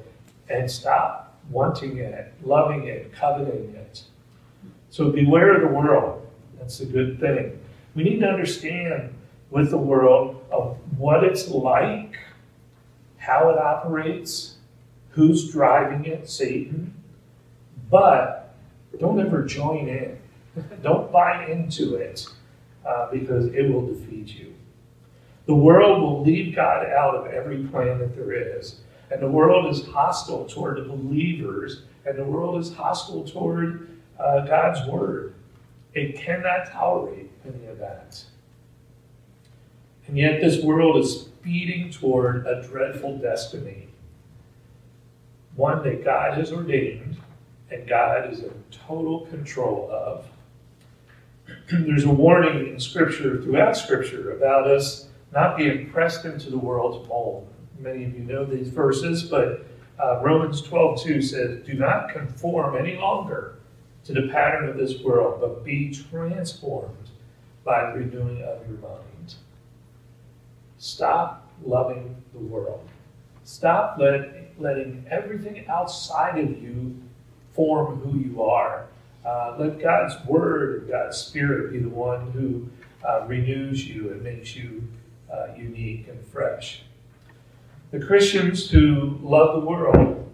and 0.48 0.70
stop 0.70 1.38
wanting 1.50 1.98
it, 1.98 2.32
loving 2.42 2.86
it, 2.88 3.12
coveting 3.12 3.74
it. 3.74 4.02
So 4.90 5.10
beware 5.10 5.54
of 5.54 5.62
the 5.62 5.68
world. 5.68 6.26
That's 6.58 6.80
a 6.80 6.86
good 6.86 7.20
thing. 7.20 7.58
We 7.94 8.02
need 8.02 8.20
to 8.20 8.28
understand 8.28 9.14
with 9.50 9.70
the 9.70 9.78
world 9.78 10.44
of 10.50 10.76
what 10.98 11.22
it's 11.22 11.48
like, 11.48 12.18
how 13.16 13.50
it 13.50 13.58
operates, 13.58 14.56
who's 15.10 15.50
driving 15.50 16.04
it, 16.06 16.28
Satan. 16.28 16.92
But 17.88 18.54
don't 18.98 19.20
ever 19.20 19.44
join 19.44 19.88
in. 19.88 20.18
don't 20.82 21.12
buy 21.12 21.46
into 21.46 21.94
it 21.94 22.26
uh, 22.84 23.10
because 23.12 23.46
it 23.46 23.72
will 23.72 23.86
defeat 23.86 24.28
you. 24.28 24.54
The 25.46 25.54
world 25.54 26.02
will 26.02 26.22
leave 26.22 26.54
God 26.54 26.86
out 26.86 27.14
of 27.14 27.26
every 27.26 27.64
plan 27.64 27.98
that 28.00 28.16
there 28.16 28.32
is. 28.32 28.80
And 29.10 29.22
the 29.22 29.28
world 29.28 29.66
is 29.72 29.86
hostile 29.86 30.46
toward 30.46 30.78
the 30.78 30.82
believers, 30.82 31.82
and 32.04 32.18
the 32.18 32.24
world 32.24 32.60
is 32.60 32.72
hostile 32.72 33.24
toward 33.24 33.88
uh, 34.20 34.46
God's 34.46 34.86
word. 34.88 35.34
It 35.94 36.16
cannot 36.16 36.70
tolerate 36.70 37.30
any 37.44 37.66
of 37.66 37.78
that. 37.78 38.22
And 40.06 40.16
yet, 40.16 40.40
this 40.40 40.62
world 40.62 40.96
is 40.98 41.22
speeding 41.22 41.90
toward 41.90 42.46
a 42.46 42.62
dreadful 42.62 43.18
destiny, 43.18 43.88
one 45.56 45.82
that 45.84 46.04
God 46.04 46.36
has 46.36 46.52
ordained 46.52 47.16
and 47.70 47.88
God 47.88 48.32
is 48.32 48.40
in 48.40 48.64
total 48.70 49.26
control 49.26 49.88
of. 49.92 50.26
There's 51.70 52.04
a 52.04 52.10
warning 52.10 52.68
in 52.68 52.80
Scripture, 52.80 53.40
throughout 53.40 53.76
Scripture, 53.76 54.32
about 54.32 54.66
us 54.66 55.08
not 55.32 55.56
being 55.56 55.90
pressed 55.90 56.24
into 56.24 56.50
the 56.50 56.58
world's 56.58 57.06
mold. 57.08 57.48
Many 57.78 58.04
of 58.04 58.14
you 58.14 58.24
know 58.24 58.44
these 58.44 58.68
verses, 58.68 59.22
but 59.22 59.64
uh, 60.02 60.20
Romans 60.22 60.60
12 60.62 61.02
2 61.02 61.22
says, 61.22 61.64
Do 61.64 61.74
not 61.74 62.10
conform 62.10 62.76
any 62.76 62.96
longer 62.96 63.59
to 64.04 64.12
the 64.12 64.28
pattern 64.28 64.68
of 64.68 64.76
this 64.76 65.00
world, 65.02 65.40
but 65.40 65.64
be 65.64 65.92
transformed 65.92 66.96
by 67.64 67.90
the 67.90 67.98
renewing 67.98 68.42
of 68.42 68.66
your 68.68 68.78
mind. 68.78 69.34
Stop 70.78 71.48
loving 71.64 72.16
the 72.32 72.38
world. 72.38 72.88
Stop 73.44 73.96
let, 73.98 74.52
letting 74.58 75.04
everything 75.10 75.66
outside 75.68 76.38
of 76.38 76.62
you 76.62 76.96
form 77.52 78.00
who 78.00 78.18
you 78.18 78.42
are. 78.42 78.86
Uh, 79.24 79.56
let 79.58 79.78
God's 79.78 80.14
Word 80.26 80.80
and 80.80 80.90
God's 80.90 81.18
Spirit 81.18 81.72
be 81.72 81.78
the 81.80 81.88
one 81.88 82.30
who 82.30 82.68
uh, 83.06 83.26
renews 83.26 83.86
you 83.86 84.10
and 84.12 84.22
makes 84.22 84.56
you 84.56 84.82
uh, 85.32 85.48
unique 85.56 86.08
and 86.08 86.24
fresh. 86.28 86.82
The 87.90 88.00
Christians 88.00 88.70
who 88.70 89.18
love 89.22 89.60
the 89.60 89.66
world 89.66 90.32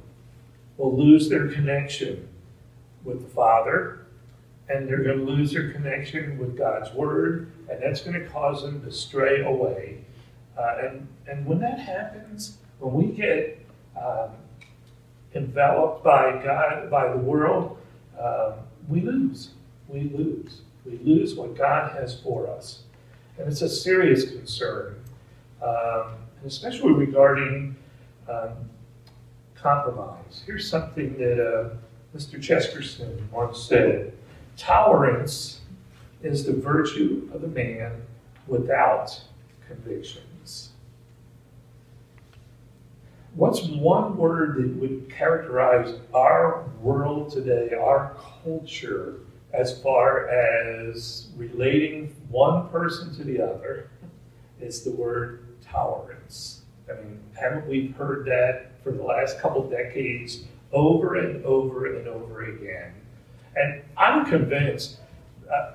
will 0.76 0.96
lose 0.96 1.28
their 1.28 1.48
connection 1.48 2.28
with 3.06 3.22
the 3.22 3.28
Father, 3.28 4.00
and 4.68 4.88
they're 4.88 5.02
going 5.02 5.18
to 5.18 5.24
lose 5.24 5.52
their 5.52 5.72
connection 5.72 6.38
with 6.38 6.58
God's 6.58 6.92
Word, 6.92 7.50
and 7.70 7.80
that's 7.82 8.00
going 8.00 8.20
to 8.20 8.26
cause 8.28 8.62
them 8.62 8.82
to 8.82 8.90
stray 8.90 9.42
away. 9.42 10.04
Uh, 10.58 10.76
and, 10.82 11.08
and 11.28 11.46
when 11.46 11.60
that 11.60 11.78
happens, 11.78 12.58
when 12.80 12.94
we 12.94 13.06
get 13.06 13.64
um, 14.00 14.30
enveloped 15.34 16.02
by 16.02 16.42
God, 16.42 16.90
by 16.90 17.08
the 17.10 17.18
world, 17.18 17.78
um, 18.20 18.54
we 18.88 19.00
lose. 19.00 19.50
We 19.88 20.10
lose. 20.14 20.62
We 20.84 20.98
lose 20.98 21.34
what 21.34 21.56
God 21.56 21.92
has 21.92 22.18
for 22.20 22.48
us. 22.48 22.82
And 23.38 23.48
it's 23.48 23.62
a 23.62 23.68
serious 23.68 24.30
concern, 24.30 24.96
um, 25.62 26.14
especially 26.44 26.92
regarding 26.92 27.76
um, 28.28 28.52
compromise. 29.54 30.42
Here's 30.46 30.68
something 30.68 31.16
that 31.18 31.44
uh, 31.44 31.76
Mr. 32.16 32.40
Chesterton 32.40 33.28
once 33.30 33.62
said 33.62 34.10
Tolerance 34.56 35.60
is 36.22 36.46
the 36.46 36.54
virtue 36.54 37.28
of 37.34 37.42
the 37.42 37.48
man 37.48 37.92
without 38.46 39.20
convictions. 39.68 40.70
What's 43.34 43.64
one 43.64 44.16
word 44.16 44.56
that 44.56 44.80
would 44.80 45.10
characterize 45.10 45.92
our 46.14 46.64
world 46.80 47.32
today, 47.32 47.74
our 47.74 48.16
culture, 48.42 49.16
as 49.52 49.78
far 49.82 50.26
as 50.30 51.28
relating 51.36 52.16
one 52.30 52.70
person 52.70 53.14
to 53.16 53.24
the 53.24 53.42
other? 53.42 53.90
It's 54.58 54.80
the 54.80 54.92
word 54.92 55.60
tolerance. 55.60 56.62
I 56.90 56.94
mean, 56.94 57.20
haven't 57.34 57.68
we 57.68 57.88
heard 57.88 58.24
that 58.24 58.82
for 58.82 58.92
the 58.92 59.02
last 59.02 59.38
couple 59.38 59.68
decades 59.68 60.44
over 60.72 61.16
and 61.16 61.44
over 61.44 61.96
and 61.96 62.08
over 62.08 62.44
again? 62.44 62.92
And 63.56 63.82
I'm 63.96 64.26
convinced, 64.26 64.98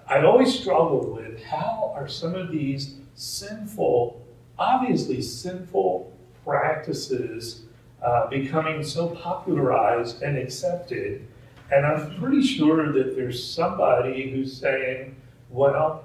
I 0.07 0.23
always 0.23 0.57
struggled 0.57 1.15
with 1.15 1.41
how 1.43 1.93
are 1.95 2.07
some 2.07 2.35
of 2.35 2.51
these 2.51 2.95
sinful, 3.15 4.21
obviously 4.59 5.21
sinful 5.21 6.11
practices 6.43 7.63
uh, 8.03 8.27
becoming 8.27 8.83
so 8.83 9.09
popularized 9.09 10.21
and 10.21 10.37
accepted. 10.37 11.25
And 11.71 11.85
I'm 11.85 12.19
pretty 12.19 12.41
sure 12.41 12.91
that 12.91 13.15
there's 13.15 13.41
somebody 13.41 14.31
who's 14.31 14.55
saying, 14.55 15.15
well, 15.49 16.03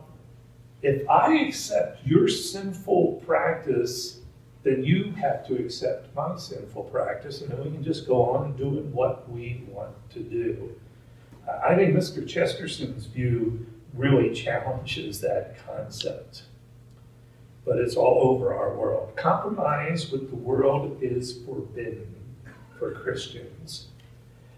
if 0.83 1.09
I 1.09 1.35
accept 1.39 2.07
your 2.07 2.29
sinful 2.29 3.23
practice, 3.27 4.21
then 4.67 4.83
you 4.83 5.13
have 5.13 5.47
to 5.47 5.55
accept 5.55 6.13
my 6.17 6.37
sinful 6.37 6.83
practice, 6.85 7.41
and 7.41 7.51
then 7.51 7.63
we 7.65 7.71
can 7.71 7.85
just 7.85 8.07
go 8.07 8.31
on 8.31 8.57
doing 8.57 8.93
what 8.93 9.31
we 9.31 9.63
want 9.69 9.95
to 10.11 10.19
do. 10.19 10.75
I 11.65 11.77
think 11.77 11.95
Mr. 11.95 12.27
Chesterton's 12.27 13.07
view 13.07 13.65
really 13.95 14.35
challenges 14.35 15.21
that 15.21 15.57
concept. 15.65 16.43
but 17.65 17.79
it's 17.79 17.97
all 17.97 18.21
over 18.31 18.55
our 18.55 18.75
world. 18.77 19.15
Compromise 19.17 20.11
with 20.13 20.31
the 20.31 20.37
world 20.37 20.99
is 21.03 21.43
forbidden 21.45 22.15
for 22.79 22.93
Christians. 22.93 23.89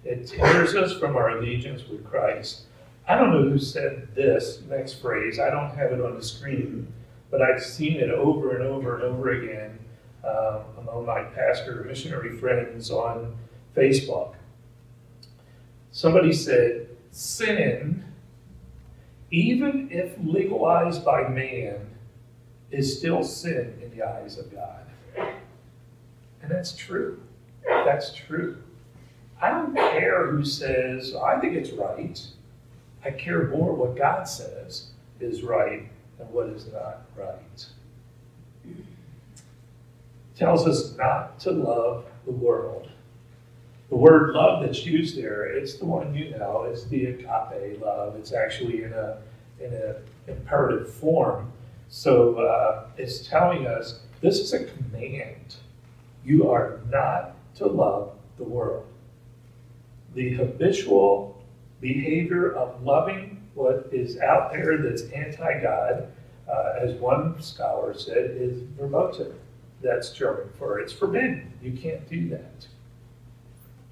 It 0.05 0.27
tears 0.27 0.75
us 0.75 0.99
from 0.99 1.17
our 1.17 1.39
allegiance 1.39 1.89
with 1.89 2.05
Christ. 2.05 2.63
I 3.09 3.17
don't 3.17 3.31
know 3.31 3.49
who 3.49 3.59
said 3.59 4.15
this 4.15 4.61
next 4.69 4.95
phrase. 5.01 5.39
I 5.39 5.51
don't 5.51 5.75
have 5.75 5.93
it 5.93 6.03
on 6.03 6.17
the 6.17 6.23
screen, 6.23 6.93
but 7.31 7.41
I've 7.41 7.63
seen 7.63 7.95
it 7.95 8.11
over 8.11 8.57
and 8.57 8.63
over 8.65 8.97
and 8.97 9.05
over 9.05 9.31
again 9.31 9.79
um, 10.29 10.63
among 10.79 11.07
my 11.07 11.23
pastor 11.23 11.85
missionary 11.87 12.37
friends 12.37 12.91
on 12.91 13.37
Facebook. 13.77 14.35
Somebody 15.91 16.33
said, 16.33 16.89
Sin, 17.11 18.05
even 19.31 19.89
if 19.91 20.13
legalized 20.23 21.05
by 21.05 21.29
man, 21.29 21.87
is 22.71 22.99
still 22.99 23.23
sin 23.25 23.79
in 23.83 23.97
the 23.97 24.07
eyes 24.07 24.39
of 24.39 24.53
God. 24.53 24.85
And 26.43 26.51
that's 26.51 26.77
true. 26.77 27.21
That's 27.65 28.15
true. 28.15 28.59
I 29.41 29.51
don't 29.51 29.75
care 29.75 30.27
who 30.27 30.45
says, 30.45 31.15
I 31.15 31.39
think 31.41 31.55
it's 31.55 31.71
right. 31.71 32.21
I 33.05 33.11
care 33.13 33.49
more 33.49 33.73
what 33.73 33.97
God 33.97 34.25
says 34.29 34.89
is 35.21 35.43
right 35.43 35.89
than 36.19 36.27
what 36.33 36.49
is 36.49 36.67
not 36.73 37.03
right. 37.17 37.67
Tells 40.39 40.67
us 40.67 40.97
not 40.97 41.39
to 41.41 41.51
love 41.51 42.05
the 42.25 42.33
world. 42.33 42.89
The 43.91 43.97
word 43.97 44.35
love 44.35 44.63
that's 44.63 44.87
used 44.87 45.17
there, 45.17 45.47
it's 45.47 45.75
the 45.75 45.87
one 45.87 46.15
you 46.15 46.31
know, 46.31 46.65
it's 46.71 46.85
the 46.85 47.07
agape 47.07 47.81
love. 47.81 48.17
It's 48.17 48.33
actually 48.33 48.85
in 48.85 48.93
a 48.93 49.19
in 49.61 49.73
an 49.73 49.97
imperative 50.29 50.93
form. 50.93 51.51
So 51.89 52.37
uh, 52.37 52.85
it's 52.97 53.27
telling 53.27 53.67
us 53.67 54.01
this 54.21 54.39
is 54.39 54.53
a 54.53 54.65
command. 54.65 55.57
You 56.25 56.51
are 56.51 56.81
not 56.91 57.35
to 57.57 57.67
love 57.67 58.13
the 58.37 58.45
world. 58.45 58.87
The 60.15 60.35
habitual 60.35 61.43
behavior 61.81 62.53
of 62.53 62.83
loving 62.83 63.43
what 63.55 63.89
is 63.91 64.19
out 64.19 64.53
there 64.53 64.79
that's 64.79 65.03
anti 65.11 65.61
God, 65.61 66.09
uh, 66.49 66.75
as 66.79 66.93
one 66.95 67.41
scholar 67.41 67.95
said, 67.95 68.37
is 68.37 68.63
verboten. 68.79 69.33
That's 69.81 70.11
German 70.11 70.49
for 70.59 70.81
it's 70.81 70.93
forbidden. 70.93 71.53
You 71.63 71.73
can't 71.73 72.09
do 72.09 72.29
that. 72.31 72.67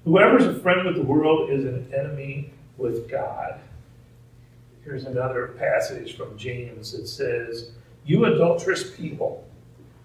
Whoever's 0.03 0.45
a 0.45 0.59
friend 0.59 0.85
with 0.85 0.95
the 0.95 1.03
world 1.03 1.49
is 1.49 1.65
an 1.65 1.91
enemy 1.93 2.51
with 2.77 3.09
God. 3.09 3.59
Here's 4.83 5.05
another 5.05 5.47
passage 5.59 6.15
from 6.15 6.37
James 6.37 6.93
that 6.93 7.07
says, 7.07 7.71
You 8.05 8.25
adulterous 8.25 8.95
people, 8.95 9.45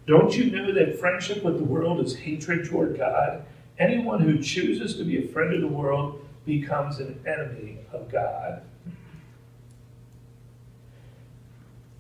don't 0.07 0.37
you 0.37 0.51
know 0.51 0.73
that 0.73 0.99
friendship 0.99 1.45
with 1.45 1.59
the 1.59 1.65
world 1.65 2.01
is 2.01 2.17
hatred 2.17 2.69
toward 2.69 2.99
God? 2.99 3.45
Anyone 3.79 4.21
who 4.21 4.43
chooses 4.43 4.97
to 4.97 5.05
be 5.05 5.25
a 5.25 5.29
friend 5.29 5.55
of 5.55 5.61
the 5.61 5.69
world 5.69 6.25
becomes 6.45 6.99
an 6.99 7.21
enemy 7.27 7.79
of 7.93 8.11
God. 8.11 8.63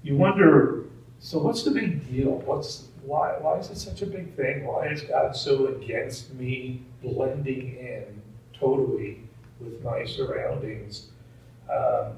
You 0.02 0.16
wonder, 0.16 0.86
so 1.20 1.38
what's 1.38 1.62
the 1.62 1.70
big 1.70 2.08
deal? 2.10 2.38
What's 2.38 2.88
why 3.04 3.36
why 3.40 3.58
is 3.58 3.70
it 3.70 3.78
such 3.78 4.02
a 4.02 4.06
big 4.06 4.34
thing? 4.34 4.64
Why 4.64 4.88
is 4.88 5.02
God 5.02 5.34
so 5.34 5.66
against 5.66 6.32
me 6.34 6.82
blending 7.02 7.76
in 7.76 8.22
totally 8.58 9.20
with 9.60 9.82
my 9.82 10.04
surroundings? 10.04 11.08
Um, 11.70 12.16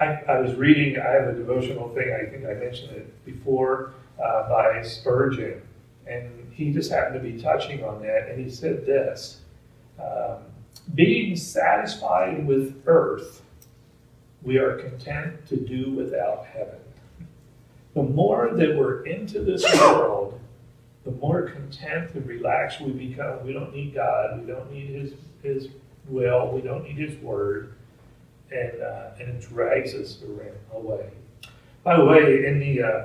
I, 0.00 0.22
I, 0.28 0.40
was 0.40 0.54
reading, 0.54 0.98
I 0.98 1.10
have 1.10 1.28
a 1.28 1.34
devotional 1.34 1.90
thing, 1.90 2.12
I 2.12 2.30
think 2.30 2.46
I 2.46 2.54
mentioned 2.54 2.92
it 2.92 3.24
before, 3.24 3.92
uh, 4.22 4.48
by 4.48 4.82
Spurgeon, 4.82 5.60
and 6.06 6.50
he 6.52 6.72
just 6.72 6.90
happened 6.90 7.14
to 7.14 7.20
be 7.20 7.40
touching 7.40 7.84
on 7.84 8.00
that, 8.02 8.28
and 8.28 8.42
he 8.42 8.50
said 8.50 8.86
this 8.86 9.42
um, 10.02 10.38
Being 10.94 11.36
satisfied 11.36 12.46
with 12.46 12.82
earth, 12.86 13.42
we 14.42 14.56
are 14.56 14.78
content 14.78 15.46
to 15.48 15.56
do 15.56 15.90
without 15.90 16.46
heaven. 16.46 16.78
The 18.00 18.08
more 18.08 18.50
that 18.54 18.76
we're 18.78 19.02
into 19.04 19.40
this 19.40 19.62
world, 19.78 20.40
the 21.04 21.10
more 21.10 21.42
content 21.42 22.14
and 22.14 22.26
relaxed 22.26 22.80
we 22.80 22.92
become. 22.92 23.44
We 23.44 23.52
don't 23.52 23.74
need 23.74 23.94
God, 23.94 24.40
we 24.40 24.50
don't 24.50 24.72
need 24.72 24.88
His, 24.88 25.12
His 25.42 25.68
will, 26.08 26.50
we 26.50 26.62
don't 26.62 26.84
need 26.84 26.96
His 26.96 27.22
word, 27.22 27.74
and, 28.50 28.80
uh, 28.80 29.10
and 29.18 29.28
it 29.28 29.42
drags 29.42 29.92
us 29.92 30.16
away. 30.72 31.10
By 31.84 31.98
the 31.98 32.04
way, 32.06 32.46
in 32.46 32.58
the 32.58 32.82
uh, 32.82 33.04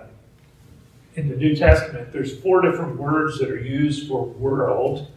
in 1.16 1.28
the 1.28 1.36
New 1.36 1.58
Testament, 1.58 2.14
there's 2.14 2.40
four 2.40 2.62
different 2.62 2.96
words 2.96 3.38
that 3.40 3.52
are 3.52 3.60
used 3.60 4.08
for 4.08 4.24
world. 4.26 5.12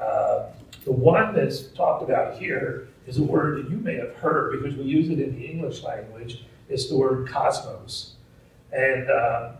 Uh, 0.00 0.46
the 0.84 0.90
one 0.90 1.36
that's 1.36 1.68
talked 1.68 2.02
about 2.02 2.36
here 2.36 2.88
is 3.06 3.18
a 3.18 3.22
word 3.22 3.64
that 3.64 3.70
you 3.70 3.76
may 3.76 3.94
have 3.94 4.12
heard 4.16 4.60
because 4.60 4.76
we 4.76 4.86
use 4.86 5.08
it 5.08 5.20
in 5.20 5.38
the 5.38 5.46
English 5.46 5.84
language. 5.84 6.44
It's 6.68 6.88
the 6.88 6.96
word 6.96 7.28
cosmos. 7.28 8.16
And 8.72 9.10
uh, 9.10 9.52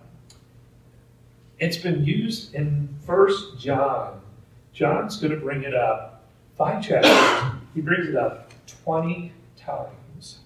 it's 1.59 1.77
been 1.77 2.05
used 2.05 2.55
in 2.55 2.89
First 3.05 3.59
John. 3.59 4.21
John's 4.73 5.17
going 5.17 5.33
to 5.33 5.41
bring 5.41 5.63
it 5.65 5.75
up 5.75 6.23
five 6.57 6.83
chapters. 6.83 7.61
He 7.75 7.81
brings 7.81 8.09
it 8.09 8.17
up 8.17 8.53
20 8.85 9.33
times, 9.57 10.39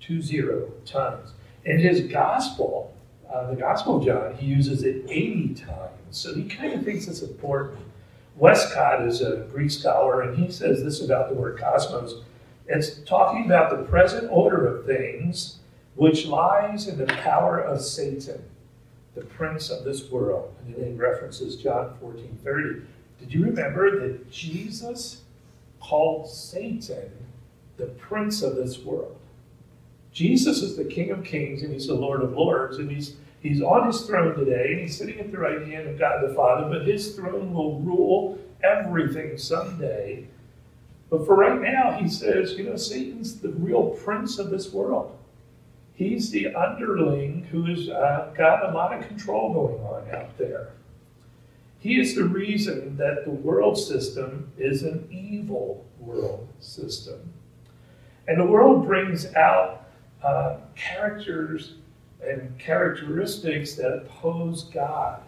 two 0.00 0.20
zero 0.22 0.70
times. 0.84 1.32
In 1.64 1.78
his 1.78 2.02
gospel, 2.02 2.94
uh, 3.32 3.50
the 3.50 3.56
Gospel 3.56 3.98
of 3.98 4.04
John, 4.04 4.34
he 4.36 4.46
uses 4.46 4.84
it 4.84 5.04
80 5.08 5.54
times. 5.54 5.90
So 6.10 6.34
he 6.34 6.44
kind 6.44 6.72
of 6.72 6.84
thinks 6.84 7.08
it's 7.08 7.22
important. 7.22 7.80
Westcott 8.36 9.02
is 9.02 9.20
a 9.20 9.46
Greek 9.50 9.70
scholar, 9.70 10.22
and 10.22 10.38
he 10.38 10.50
says 10.50 10.82
this 10.82 11.02
about 11.02 11.28
the 11.28 11.34
word 11.34 11.58
cosmos. 11.58 12.22
It's 12.68 12.98
talking 13.00 13.46
about 13.46 13.70
the 13.70 13.84
present 13.84 14.28
order 14.30 14.66
of 14.66 14.86
things 14.86 15.58
which 15.96 16.26
lies 16.26 16.88
in 16.88 16.98
the 16.98 17.06
power 17.06 17.58
of 17.58 17.80
Satan, 17.80 18.42
the 19.14 19.22
prince 19.22 19.70
of 19.70 19.84
this 19.84 20.10
world. 20.10 20.54
And 20.64 20.76
it 20.76 20.98
references 20.98 21.56
John 21.56 21.96
14 22.00 22.38
30. 22.44 22.82
Did 23.18 23.32
you 23.32 23.44
remember 23.44 23.98
that 24.00 24.30
Jesus 24.30 25.22
called 25.80 26.28
Satan 26.28 27.10
the 27.76 27.86
prince 27.86 28.42
of 28.42 28.56
this 28.56 28.78
world? 28.78 29.16
Jesus 30.12 30.62
is 30.62 30.76
the 30.76 30.84
King 30.84 31.10
of 31.10 31.24
Kings 31.24 31.62
and 31.62 31.72
He's 31.72 31.86
the 31.86 31.94
Lord 31.94 32.22
of 32.22 32.32
Lords, 32.32 32.78
and 32.78 32.90
He's 32.90 33.16
He's 33.46 33.62
on 33.62 33.86
his 33.86 34.00
throne 34.00 34.36
today, 34.36 34.72
and 34.72 34.80
he's 34.80 34.96
sitting 34.96 35.20
at 35.20 35.30
the 35.30 35.38
right 35.38 35.64
hand 35.68 35.88
of 35.88 35.98
God 35.98 36.28
the 36.28 36.34
Father, 36.34 36.68
but 36.68 36.86
his 36.86 37.14
throne 37.14 37.54
will 37.54 37.78
rule 37.78 38.38
everything 38.64 39.38
someday. 39.38 40.26
But 41.10 41.24
for 41.24 41.36
right 41.36 41.60
now, 41.60 41.92
he 41.92 42.08
says, 42.08 42.54
you 42.54 42.64
know, 42.64 42.76
Satan's 42.76 43.38
the 43.38 43.50
real 43.50 43.90
prince 43.90 44.40
of 44.40 44.50
this 44.50 44.72
world. 44.72 45.16
He's 45.96 46.30
the 46.30 46.54
underling 46.54 47.44
who 47.50 47.64
has 47.64 47.88
uh, 47.88 48.30
got 48.36 48.68
a 48.68 48.72
lot 48.72 48.92
of 48.92 49.08
control 49.08 49.52
going 49.54 49.80
on 49.82 50.14
out 50.14 50.36
there. 50.36 50.68
He 51.78 51.98
is 51.98 52.14
the 52.14 52.24
reason 52.24 52.98
that 52.98 53.24
the 53.24 53.30
world 53.30 53.78
system 53.78 54.52
is 54.58 54.82
an 54.82 55.08
evil 55.10 55.86
world 55.98 56.48
system. 56.60 57.32
And 58.28 58.38
the 58.38 58.44
world 58.44 58.86
brings 58.86 59.32
out 59.34 59.86
uh, 60.22 60.58
characters 60.74 61.74
and 62.22 62.58
characteristics 62.58 63.74
that 63.76 63.92
oppose 63.92 64.64
God. 64.64 65.22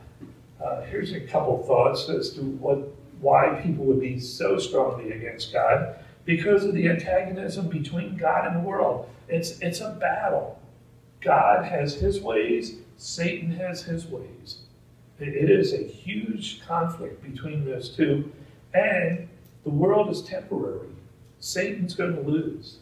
Uh, 0.63 0.83
here's 0.83 1.13
a 1.13 1.21
couple 1.21 1.63
thoughts 1.63 2.11
as 2.11 2.31
to 2.35 2.43
what 2.43 2.95
why 3.21 3.61
people 3.65 3.85
would 3.85 4.01
be 4.01 4.21
so 4.21 4.59
strongly 4.59 5.13
against 5.13 5.53
God 5.53 5.97
because 6.29 6.63
of 6.67 6.75
the 6.75 6.87
antagonism 6.87 7.69
between 7.69 8.15
God 8.15 8.47
and 8.47 8.55
the 8.55 8.61
world. 8.61 9.09
It's, 9.29 9.59
it's 9.61 9.81
a 9.81 9.97
battle. 9.99 10.61
God 11.23 11.65
has 11.65 11.95
his 11.95 12.21
ways, 12.21 12.77
Satan 12.99 13.51
has 13.53 13.83
his 13.83 14.07
ways. 14.07 14.59
It, 15.19 15.51
is 15.51 15.73
a 15.73 15.79
huge 15.79 16.61
conflict 16.67 17.23
between 17.23 17.65
those 17.65 17.89
two, 17.89 18.31
and 18.75 19.27
the 19.65 19.71
world 19.71 20.11
is 20.11 20.21
temporary. 20.21 20.91
Satan's 21.41 21.95
going 21.95 22.15
to 22.15 22.21
lose. 22.21 22.77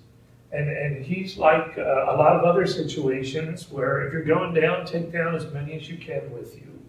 And, 0.51 0.69
and 0.69 1.07
he's 1.07 1.39
like 1.39 1.79
uh, 1.79 1.83
a 1.83 2.17
lot 2.17 2.35
of 2.35 2.43
other 2.43 2.67
situations 2.67 3.71
where 3.71 4.09
if 4.09 4.13
you're 4.13 4.25
going 4.25 4.55
down, 4.55 4.87
take 4.87 5.13
down 5.13 5.37
as 5.37 5.53
many 5.53 5.75
as 5.75 5.89
you 5.89 5.99
can 5.99 6.33
with 6.33 6.57
you. 6.57 6.81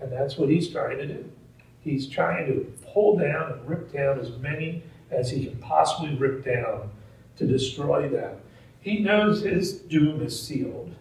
And 0.00 0.12
that's 0.12 0.36
what 0.36 0.50
he's 0.50 0.68
trying 0.68 0.98
to 0.98 1.06
do. 1.06 1.32
He's 1.80 2.06
trying 2.06 2.46
to 2.48 2.72
pull 2.92 3.16
down 3.16 3.52
and 3.52 3.66
rip 3.66 3.90
down 3.90 4.20
as 4.20 4.36
many 4.36 4.82
as 5.12 5.30
he 5.30 5.46
can 5.46 5.58
possibly 5.58 6.14
rip 6.14 6.44
down 6.44 6.90
to 7.36 7.46
destroy 7.46 8.08
them. 8.08 8.36
He 8.80 8.98
knows 8.98 9.42
his 9.42 9.72
doom 9.72 10.22
is 10.22 10.40
sealed. 10.40 10.94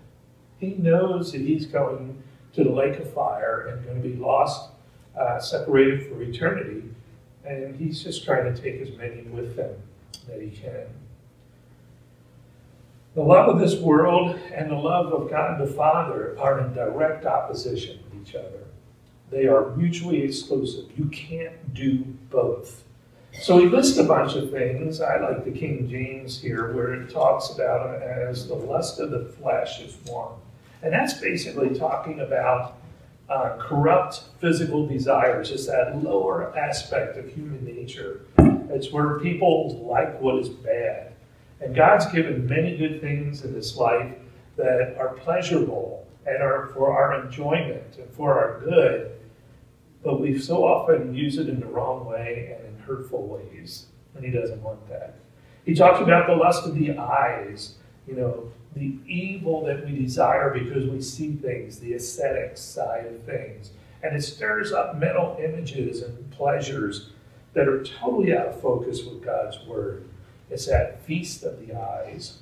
He 0.60 0.76
knows 0.76 1.32
that 1.32 1.42
he's 1.42 1.66
going 1.66 2.22
to 2.54 2.64
the 2.64 2.70
lake 2.70 3.00
of 3.00 3.12
fire 3.14 3.68
and 3.68 3.84
going 3.86 4.02
to 4.02 4.08
be 4.08 4.16
lost, 4.16 4.70
uh, 5.18 5.40
separated 5.40 6.08
for 6.08 6.22
eternity. 6.22 6.84
And 7.44 7.76
he's 7.76 8.04
just 8.04 8.24
trying 8.24 8.54
to 8.54 8.62
take 8.62 8.80
as 8.82 8.96
many 8.98 9.24
with 9.24 9.58
him 9.58 9.72
that 10.28 10.42
he 10.42 10.50
can. 10.50 10.86
The 13.16 13.22
love 13.22 13.50
of 13.50 13.60
this 13.60 13.76
world 13.76 14.40
and 14.54 14.70
the 14.70 14.76
love 14.76 15.12
of 15.12 15.30
God 15.30 15.60
the 15.60 15.74
Father 15.74 16.38
are 16.40 16.60
in 16.60 16.74
direct 16.74 17.26
opposition 17.26 18.00
with 18.06 18.28
each 18.28 18.36
other. 18.36 18.66
They 19.32 19.48
are 19.48 19.76
mutually 19.76 20.22
exclusive. 20.22 20.86
You 20.98 21.06
can't 21.06 21.74
do 21.74 22.00
both. 22.30 22.84
So 23.40 23.60
he 23.60 23.68
lists 23.68 23.98
a 23.98 24.04
bunch 24.04 24.36
of 24.36 24.52
things. 24.52 25.02
I 25.02 25.20
like 25.20 25.46
the 25.46 25.52
King 25.52 25.90
James 25.90 26.40
here, 26.40 26.74
where 26.74 26.94
it 26.94 27.10
talks 27.10 27.50
about 27.50 27.96
it 27.96 28.04
as 28.04 28.48
the 28.48 28.56
lust 28.56 29.00
of 29.00 29.12
the 29.12 29.26
flesh 29.26 29.80
is 29.80 29.98
one. 30.06 30.34
And 30.84 30.94
that's 30.94 31.14
basically 31.14 31.78
talking 31.78 32.20
about 32.20 32.78
uh, 33.30 33.56
corrupt 33.58 34.24
physical 34.40 34.86
desires, 34.86 35.52
it's 35.52 35.68
that 35.68 36.04
lower 36.04 36.56
aspect 36.58 37.18
of 37.18 37.28
human 37.34 37.64
nature. 37.64 38.22
It's 38.70 38.92
where 38.92 39.20
people 39.20 39.86
like 39.90 40.20
what 40.20 40.36
is 40.36 40.50
bad. 40.50 41.14
And 41.62 41.76
God's 41.76 42.06
given 42.08 42.46
many 42.48 42.76
good 42.76 43.00
things 43.00 43.46
in 43.46 43.54
this 43.54 43.78
life 43.78 44.14
that 44.58 44.98
are 44.98 45.14
pleasurable 45.14 46.06
and 46.26 46.44
are 46.44 46.68
for 46.74 46.92
our 46.92 47.24
enjoyment 47.24 47.98
and 47.98 48.10
for 48.12 48.38
our 48.38 48.60
good, 48.60 49.12
but 50.04 50.20
we 50.20 50.38
so 50.38 50.66
often 50.66 51.14
use 51.14 51.38
it 51.38 51.48
in 51.48 51.60
the 51.60 51.66
wrong 51.68 52.06
way 52.06 52.58
and 52.66 52.71
hurtful 52.82 53.28
ways, 53.28 53.88
and 54.16 54.24
He 54.24 54.32
doesn't 54.32 54.62
want 54.62 54.88
that. 54.90 55.16
He 55.66 55.76
talks 55.76 56.02
about 56.02 56.28
the 56.28 56.36
lust 56.36 56.66
of 56.66 56.76
the 56.76 56.98
eyes, 56.98 57.76
you 58.08 58.16
know, 58.16 58.52
the 58.76 58.96
evil 59.06 59.64
that 59.66 59.86
we 59.86 59.98
desire 60.00 60.50
because 60.52 60.88
we 60.88 61.02
see 61.02 61.34
things, 61.34 61.80
the 61.80 61.94
aesthetic 61.94 62.58
side 62.58 63.06
of 63.06 63.22
things. 63.24 63.72
And 64.04 64.16
it 64.16 64.22
stirs 64.22 64.72
up 64.72 64.98
mental 64.98 65.38
images 65.44 66.02
and 66.02 66.32
pleasures 66.32 67.10
that 67.54 67.68
are 67.68 67.84
totally 67.84 68.36
out 68.36 68.48
of 68.48 68.62
focus 68.62 69.04
with 69.04 69.24
God's 69.24 69.60
Word. 69.68 70.08
It's 70.50 70.66
that 70.68 71.04
feast 71.04 71.44
of 71.44 71.66
the 71.66 71.78
eyes. 71.78 72.40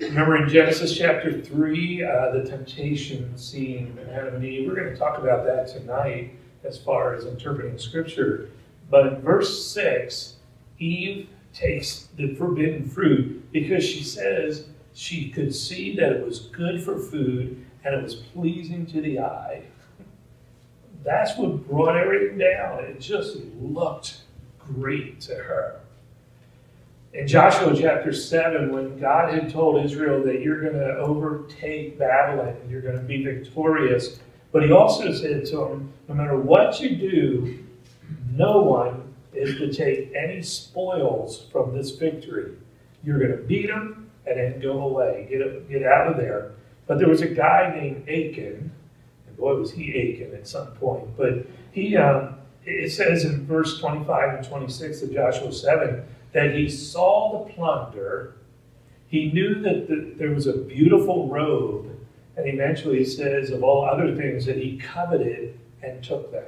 Remember 0.00 0.36
in 0.36 0.48
Genesis 0.48 0.96
chapter 0.96 1.40
3, 1.40 2.04
uh, 2.04 2.30
the 2.30 2.44
temptation 2.44 3.36
scene 3.36 3.98
Adam 4.10 4.36
and 4.36 4.44
Eve. 4.44 4.68
We're 4.68 4.74
going 4.74 4.92
to 4.92 4.96
talk 4.96 5.18
about 5.18 5.44
that 5.44 5.68
tonight 5.68 6.34
as 6.64 6.78
far 6.78 7.14
as 7.14 7.26
interpreting 7.26 7.78
Scripture. 7.78 8.50
But 8.90 9.06
in 9.06 9.20
verse 9.20 9.66
6, 9.66 10.34
Eve 10.78 11.28
takes 11.52 12.08
the 12.16 12.34
forbidden 12.34 12.88
fruit 12.88 13.50
because 13.52 13.84
she 13.84 14.02
says 14.02 14.66
she 14.92 15.30
could 15.30 15.54
see 15.54 15.94
that 15.96 16.12
it 16.12 16.24
was 16.24 16.40
good 16.40 16.82
for 16.82 16.98
food 16.98 17.64
and 17.84 17.94
it 17.94 18.02
was 18.02 18.14
pleasing 18.14 18.86
to 18.86 19.00
the 19.00 19.20
eye. 19.20 19.62
That's 21.04 21.36
what 21.36 21.68
brought 21.68 21.96
everything 21.96 22.38
down. 22.38 22.84
It 22.84 22.98
just 23.00 23.36
looked 23.60 24.22
great 24.58 25.20
to 25.22 25.34
her. 25.34 25.80
In 27.12 27.28
Joshua 27.28 27.76
chapter 27.78 28.12
7, 28.12 28.72
when 28.72 28.98
God 28.98 29.32
had 29.32 29.48
told 29.48 29.84
Israel 29.84 30.22
that 30.24 30.40
you're 30.40 30.60
going 30.60 30.74
to 30.74 30.96
overtake 30.96 31.96
Babylon 31.98 32.56
and 32.60 32.70
you're 32.70 32.80
going 32.80 32.96
to 32.96 33.04
be 33.04 33.22
victorious, 33.22 34.18
but 34.54 34.62
he 34.62 34.70
also 34.70 35.12
said 35.12 35.44
to 35.46 35.56
them, 35.56 35.92
no 36.06 36.14
matter 36.14 36.38
what 36.38 36.78
you 36.78 36.94
do, 36.94 37.58
no 38.30 38.62
one 38.62 39.12
is 39.32 39.58
to 39.58 39.72
take 39.72 40.12
any 40.14 40.42
spoils 40.42 41.46
from 41.50 41.76
this 41.76 41.90
victory. 41.90 42.52
You're 43.02 43.18
going 43.18 43.32
to 43.32 43.42
beat 43.48 43.66
them 43.66 44.12
and 44.24 44.38
then 44.38 44.60
go 44.60 44.80
away, 44.82 45.26
get, 45.28 45.68
get 45.68 45.82
out 45.82 46.06
of 46.06 46.16
there. 46.16 46.52
But 46.86 47.00
there 47.00 47.08
was 47.08 47.20
a 47.20 47.26
guy 47.26 47.74
named 47.74 48.08
Achan, 48.08 48.70
and 49.26 49.36
boy, 49.36 49.56
was 49.56 49.72
he 49.72 49.88
Achan 49.90 50.32
at 50.36 50.46
some 50.46 50.68
point. 50.68 51.16
But 51.16 51.48
he, 51.72 51.96
um, 51.96 52.36
it 52.64 52.92
says 52.92 53.24
in 53.24 53.44
verse 53.46 53.80
25 53.80 54.34
and 54.34 54.46
26 54.46 55.02
of 55.02 55.12
Joshua 55.12 55.52
7 55.52 56.04
that 56.30 56.54
he 56.54 56.68
saw 56.68 57.44
the 57.44 57.52
plunder. 57.52 58.36
He 59.08 59.32
knew 59.32 59.60
that 59.62 59.88
the, 59.88 60.14
there 60.16 60.30
was 60.30 60.46
a 60.46 60.56
beautiful 60.56 61.26
robe, 61.26 61.93
and 62.36 62.46
eventually 62.46 62.98
he 62.98 63.04
says, 63.04 63.50
of 63.50 63.62
all 63.62 63.84
other 63.84 64.14
things, 64.16 64.46
that 64.46 64.56
he 64.56 64.78
coveted 64.78 65.58
and 65.82 66.02
took 66.02 66.32
them. 66.32 66.44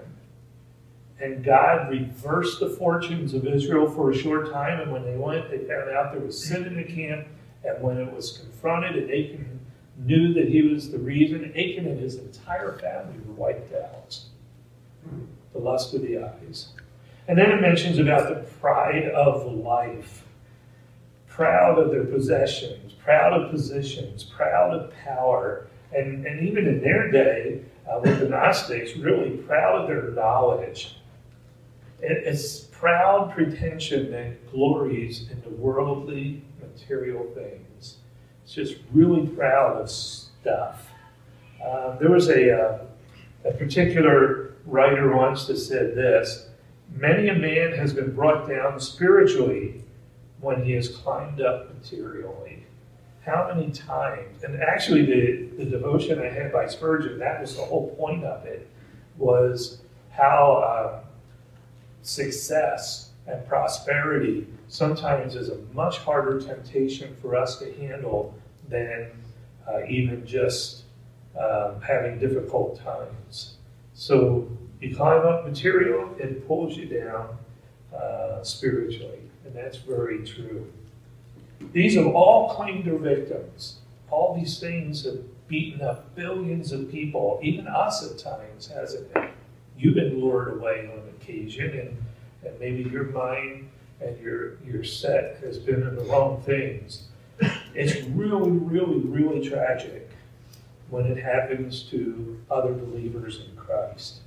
And 1.21 1.45
God 1.45 1.91
reversed 1.91 2.61
the 2.61 2.71
fortunes 2.71 3.33
of 3.33 3.47
Israel 3.47 3.91
for 3.91 4.11
a 4.11 4.17
short 4.17 4.53
time. 4.53 4.81
And 4.81 4.93
when 4.93 5.05
they 5.05 5.17
went, 5.17 5.51
they 5.51 5.59
found 5.59 5.91
out 5.91 6.13
there 6.13 6.21
was 6.21 6.47
sin 6.47 6.65
in 6.65 6.77
the 6.77 6.85
camp. 6.85 7.27
And 7.65 7.83
when 7.83 7.99
it 7.99 8.13
was 8.13 8.39
confronted, 8.39 8.97
and 8.97 9.11
Achan 9.11 9.61
knew 9.99 10.35
that 10.35 10.49
he 10.49 10.63
was 10.63 10.91
the 10.91 10.99
reason, 10.99 11.53
Achan 11.57 11.87
and 11.87 11.99
his 11.99 12.17
entire 12.17 12.79
family 12.79 13.19
were 13.27 13.35
wiped 13.35 13.73
out. 13.75 14.19
The 15.53 15.59
lust 15.59 15.95
of 15.95 16.03
the 16.03 16.19
eyes. 16.19 16.69
And 17.29 17.39
then 17.39 17.51
it 17.51 17.61
mentions 17.61 17.99
about 17.99 18.29
the 18.29 18.49
pride 18.61 19.09
of 19.09 19.47
life. 19.47 20.25
Proud 21.29 21.79
of 21.79 21.91
their 21.91 22.05
possessions, 22.05 22.93
proud 22.93 23.33
of 23.33 23.51
positions, 23.51 24.23
proud 24.25 24.73
of 24.73 24.93
power. 25.05 25.67
And, 25.95 26.27
and 26.27 26.47
even 26.47 26.67
in 26.67 26.81
their 26.81 27.11
day, 27.11 27.63
uh, 27.89 28.01
with 28.03 28.19
the 28.19 28.29
Gnostics, 28.29 28.97
really 28.97 29.31
proud 29.31 29.83
of 29.83 29.89
their 29.89 30.11
knowledge 30.11 30.97
it's 32.01 32.61
proud 32.61 33.33
pretension 33.35 34.11
that 34.11 34.51
glories 34.51 35.31
in 35.31 35.41
the 35.43 35.51
worldly, 35.51 36.43
material 36.61 37.27
things. 37.35 37.97
It's 38.45 38.53
just 38.53 38.77
really 38.93 39.27
proud 39.27 39.81
of 39.81 39.91
stuff. 39.91 40.87
Um, 41.67 41.97
there 41.99 42.11
was 42.11 42.29
a, 42.29 42.53
uh, 42.53 42.79
a 43.45 43.53
particular 43.53 44.55
writer 44.67 45.17
once 45.17 45.47
that 45.47 45.57
said 45.57 45.95
this 45.95 46.49
Many 46.95 47.29
a 47.29 47.35
man 47.35 47.73
has 47.73 47.93
been 47.93 48.15
brought 48.15 48.49
down 48.49 48.79
spiritually 48.79 49.83
when 50.41 50.65
he 50.65 50.73
has 50.73 50.89
climbed 50.89 51.41
up 51.41 51.75
materially. 51.75 52.56
How 53.27 53.53
many 53.53 53.73
times? 53.73 54.45
And 54.45 54.63
actually, 54.63 55.05
the, 55.05 55.65
the 55.65 55.71
devotion 55.71 56.21
I 56.21 56.29
had 56.29 56.53
by 56.53 56.69
Spurgeon, 56.69 57.19
that 57.19 57.41
was 57.41 57.57
the 57.57 57.63
whole 57.63 57.95
point 57.97 58.25
of 58.25 58.47
it, 58.47 58.69
was 59.19 59.81
how. 60.11 60.63
Uh, 60.65 61.03
success 62.07 63.11
and 63.27 63.47
prosperity 63.49 64.47
sometimes 64.69 65.35
is 65.35 65.49
a 65.49 65.59
much 65.75 65.99
harder 65.99 66.41
temptation 66.41 67.17
for 67.21 67.35
us 67.35 67.59
to 67.59 67.73
handle 67.75 68.33
than 68.69 69.11
uh, 69.69 69.85
even 69.89 70.25
just 70.25 70.85
um, 71.39 71.81
having 71.83 72.19
difficult 72.19 72.81
times. 72.81 73.57
So 73.95 74.49
you 74.81 74.95
climb 74.95 75.27
up 75.27 75.45
material, 75.45 76.15
it 76.19 76.47
pulls 76.47 76.77
you 76.77 76.87
down 76.87 77.37
uh, 77.95 78.43
spiritually, 78.45 79.21
and 79.45 79.55
that's 79.55 79.79
very 79.79 80.25
true. 80.25 80.73
These 81.73 81.97
have 81.97 82.07
all 82.07 82.55
claimed 82.55 82.85
their 82.85 82.99
victims. 82.99 83.79
All 84.11 84.35
these 84.35 84.59
things 84.59 85.05
have 85.05 85.19
beaten 85.49 85.81
up 85.81 86.15
billions 86.15 86.73
of 86.73 86.91
people, 86.91 87.39
even 87.43 87.67
us 87.67 88.09
at 88.09 88.19
times, 88.19 88.69
hasn't 88.69 89.09
it? 89.15 89.31
You've 89.79 89.95
been 89.95 90.21
lured 90.21 90.57
away 90.57 90.91
on 90.93 91.09
occasion, 91.09 91.71
and, 91.79 91.97
and 92.45 92.61
maybe 92.61 92.89
your 92.89 93.05
mind 93.05 93.69
and 94.01 94.19
your, 94.21 94.59
your 94.65 94.85
set 94.85 95.39
has 95.43 95.59
been 95.59 95.83
in 95.83 95.97
the 95.97 96.03
wrong 96.03 96.43
things. 96.43 97.05
It's 97.75 98.03
really, 98.09 98.51
really, 98.51 99.01
really 99.01 99.47
tragic 99.47 100.11
when 100.89 101.07
it 101.07 101.19
happens 101.19 101.83
to 101.85 102.41
other 102.51 102.73
believers 102.73 103.41
in 103.41 103.57
Christ. 103.57 104.21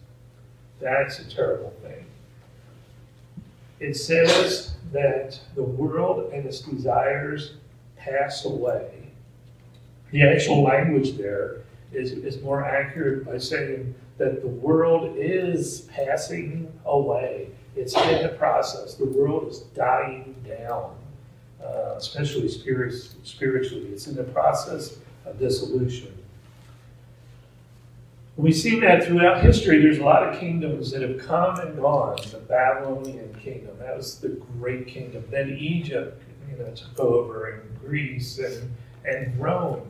That's 0.79 1.19
a 1.19 1.29
terrible 1.29 1.73
thing. 1.81 2.05
It 3.79 3.95
says 3.95 4.73
that 4.91 5.39
the 5.55 5.63
world 5.63 6.33
and 6.33 6.45
its 6.45 6.61
desires 6.61 7.53
pass 7.97 8.45
away. 8.45 9.11
The 10.11 10.23
actual 10.23 10.63
language 10.63 11.17
there 11.17 11.61
is, 11.93 12.11
is 12.11 12.41
more 12.41 12.65
accurate 12.65 13.25
by 13.25 13.37
saying 13.37 13.95
that 14.17 14.41
the 14.41 14.47
world 14.47 15.15
is 15.17 15.81
passing 15.93 16.71
away. 16.85 17.49
It's 17.75 17.95
in 17.95 18.23
the 18.23 18.35
process. 18.37 18.95
The 18.95 19.05
world 19.05 19.49
is 19.49 19.59
dying 19.59 20.35
down, 20.45 20.95
uh, 21.63 21.93
especially 21.95 22.49
spirit, 22.49 22.93
spiritually. 23.23 23.87
It's 23.93 24.07
in 24.07 24.15
the 24.15 24.23
process 24.25 24.97
of 25.25 25.39
dissolution. 25.39 26.18
We've 28.39 28.55
seen 28.55 28.79
that 28.81 29.03
throughout 29.03 29.41
history. 29.41 29.81
There's 29.81 29.99
a 29.99 30.03
lot 30.03 30.23
of 30.23 30.39
kingdoms 30.39 30.91
that 30.91 31.01
have 31.01 31.17
come 31.19 31.59
and 31.59 31.77
gone. 31.77 32.17
The 32.31 32.37
Babylonian 32.37 33.33
kingdom, 33.43 33.77
that 33.79 33.97
was 33.97 34.19
the 34.19 34.29
great 34.29 34.87
kingdom. 34.87 35.25
Then 35.29 35.49
Egypt, 35.59 36.21
you 36.49 36.57
know, 36.57 36.71
took 36.71 36.99
over, 36.99 37.49
and 37.49 37.79
Greece 37.81 38.39
and, 38.39 38.73
and 39.05 39.37
Rome 39.39 39.87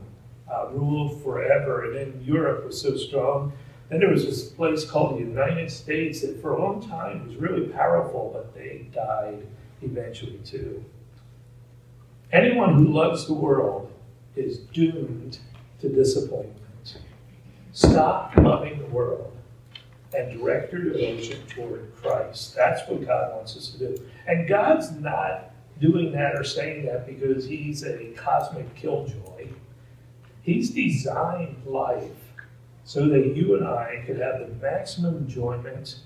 uh, 0.51 0.69
ruled 0.71 1.21
forever. 1.23 1.85
And 1.85 1.95
then 1.95 2.23
Europe 2.25 2.65
was 2.65 2.81
so 2.81 2.97
strong 2.97 3.53
then 3.89 3.99
there 3.99 4.09
was 4.09 4.25
this 4.25 4.43
place 4.43 4.85
called 4.85 5.15
the 5.15 5.23
United 5.23 5.71
States 5.71 6.21
that 6.21 6.39
for 6.41 6.53
a 6.53 6.62
long 6.62 6.88
time 6.88 7.25
was 7.25 7.35
really 7.35 7.67
powerful, 7.67 8.29
but 8.31 8.53
they 8.53 8.88
died 8.93 9.45
eventually 9.81 10.39
too. 10.45 10.85
Anyone 12.31 12.75
who 12.75 12.93
loves 12.93 13.25
the 13.25 13.33
world 13.33 13.91
is 14.35 14.59
doomed 14.59 15.39
to 15.81 15.89
disappointment. 15.89 16.58
Stop 17.79 18.35
loving 18.35 18.77
the 18.77 18.87
world 18.87 19.31
and 20.13 20.37
direct 20.37 20.73
your 20.73 20.83
devotion 20.83 21.41
toward 21.47 21.95
Christ. 21.95 22.53
That's 22.53 22.85
what 22.89 23.07
God 23.07 23.33
wants 23.33 23.55
us 23.55 23.69
to 23.69 23.77
do. 23.77 24.05
And 24.27 24.49
God's 24.49 24.91
not 24.91 25.51
doing 25.79 26.11
that 26.11 26.35
or 26.35 26.43
saying 26.43 26.87
that 26.87 27.07
because 27.07 27.45
he's 27.45 27.85
a 27.85 28.07
cosmic 28.17 28.75
killjoy. 28.75 29.47
He's 30.41 30.71
designed 30.71 31.55
life 31.65 32.11
so 32.83 33.07
that 33.07 33.33
you 33.33 33.55
and 33.55 33.65
I 33.65 34.03
could 34.05 34.19
have 34.19 34.41
the 34.41 34.53
maximum 34.61 35.15
enjoyment, 35.15 35.99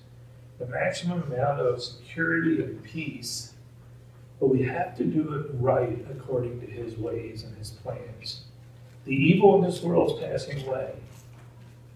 the 0.59 0.67
maximum 0.67 1.23
amount 1.23 1.59
of 1.59 1.81
security 1.81 2.61
and 2.61 2.83
peace, 2.83 3.53
but 4.39 4.49
we 4.49 4.61
have 4.61 4.95
to 4.97 5.03
do 5.03 5.33
it 5.33 5.47
right 5.53 6.05
according 6.11 6.61
to 6.61 6.67
his 6.67 6.99
ways 6.99 7.41
and 7.41 7.57
his 7.57 7.71
plans. 7.71 8.43
The 9.05 9.15
evil 9.15 9.55
in 9.55 9.63
this 9.63 9.81
world 9.81 10.11
is 10.11 10.23
passing 10.23 10.67
away, 10.67 10.93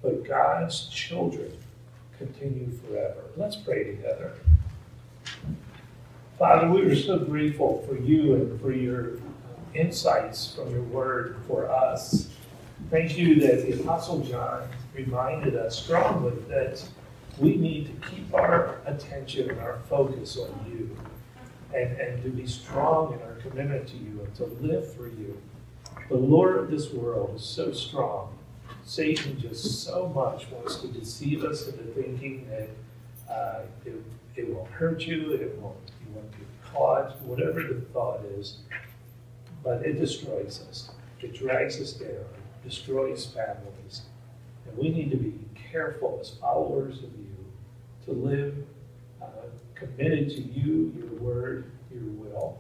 but 0.02 0.26
God's 0.26 0.88
children 0.88 1.52
continue 2.18 2.72
forever. 2.86 3.24
Let's 3.36 3.56
pray 3.56 3.84
together. 3.84 4.34
Father, 6.38 6.70
we 6.70 6.84
are 6.84 6.96
so 6.96 7.18
grateful 7.20 7.84
for 7.88 7.98
you 7.98 8.36
and 8.36 8.62
for 8.62 8.72
your 8.72 9.14
insights 9.74 10.54
from 10.56 10.72
your 10.72 10.84
word 10.84 11.38
for 11.48 11.70
us. 11.70 12.30
Thank 12.90 13.18
you 13.18 13.40
that 13.42 13.66
the 13.66 13.82
Apostle 13.82 14.20
John 14.22 14.68
reminded 14.94 15.56
us 15.56 15.78
strongly 15.78 16.34
that 16.48 16.84
we 17.38 17.56
need 17.56 18.02
to 18.02 18.10
keep 18.10 18.34
our 18.34 18.80
attention 18.86 19.50
and 19.50 19.60
our 19.60 19.80
focus 19.90 20.38
on 20.38 20.66
you 20.70 20.96
and, 21.74 21.98
and 22.00 22.24
to 22.24 22.30
be 22.30 22.48
strong 22.48 23.14
in 23.14 23.22
our 23.22 23.36
commitment 23.42 23.88
to 23.88 23.98
you 23.98 24.22
and 24.24 24.36
to 24.36 24.46
live 24.66 24.94
for 24.94 25.08
you. 25.08 25.38
The 26.10 26.16
Lord 26.16 26.58
of 26.58 26.72
this 26.72 26.92
world 26.92 27.36
is 27.36 27.44
so 27.44 27.72
strong. 27.72 28.34
Satan 28.88 29.40
just 29.40 29.84
so 29.84 30.08
much 30.16 30.50
wants 30.52 30.78
to 30.78 30.88
deceive 30.88 31.44
us 31.44 31.68
into 31.68 31.84
thinking 31.94 32.48
that 32.50 32.70
uh, 33.32 33.62
it, 33.86 34.02
it 34.36 34.50
won't 34.50 34.70
hurt 34.72 35.02
you, 35.02 35.34
it 35.34 35.58
won't, 35.60 35.78
you 36.02 36.14
won't 36.16 36.32
get 36.32 36.48
caught, 36.74 37.22
whatever 37.22 37.62
the 37.62 37.82
thought 37.94 38.22
is. 38.38 38.58
But 39.64 39.86
it 39.86 40.00
destroys 40.00 40.64
us. 40.70 40.92
It 41.22 41.34
drags 41.34 41.82
us 41.82 41.94
down 41.94 42.26
destroys 42.68 43.26
families. 43.26 44.02
And 44.68 44.78
we 44.78 44.90
need 44.90 45.10
to 45.12 45.18
be 45.18 45.34
careful 45.72 46.18
as 46.22 46.32
followers 46.32 46.98
of 46.98 47.10
you 47.18 47.46
to 48.06 48.12
live 48.12 48.56
uh, 49.22 49.26
committed 49.74 50.30
to 50.32 50.42
you, 50.42 50.94
your 50.98 51.22
word, 51.22 51.72
your 51.94 52.04
will. 52.04 52.60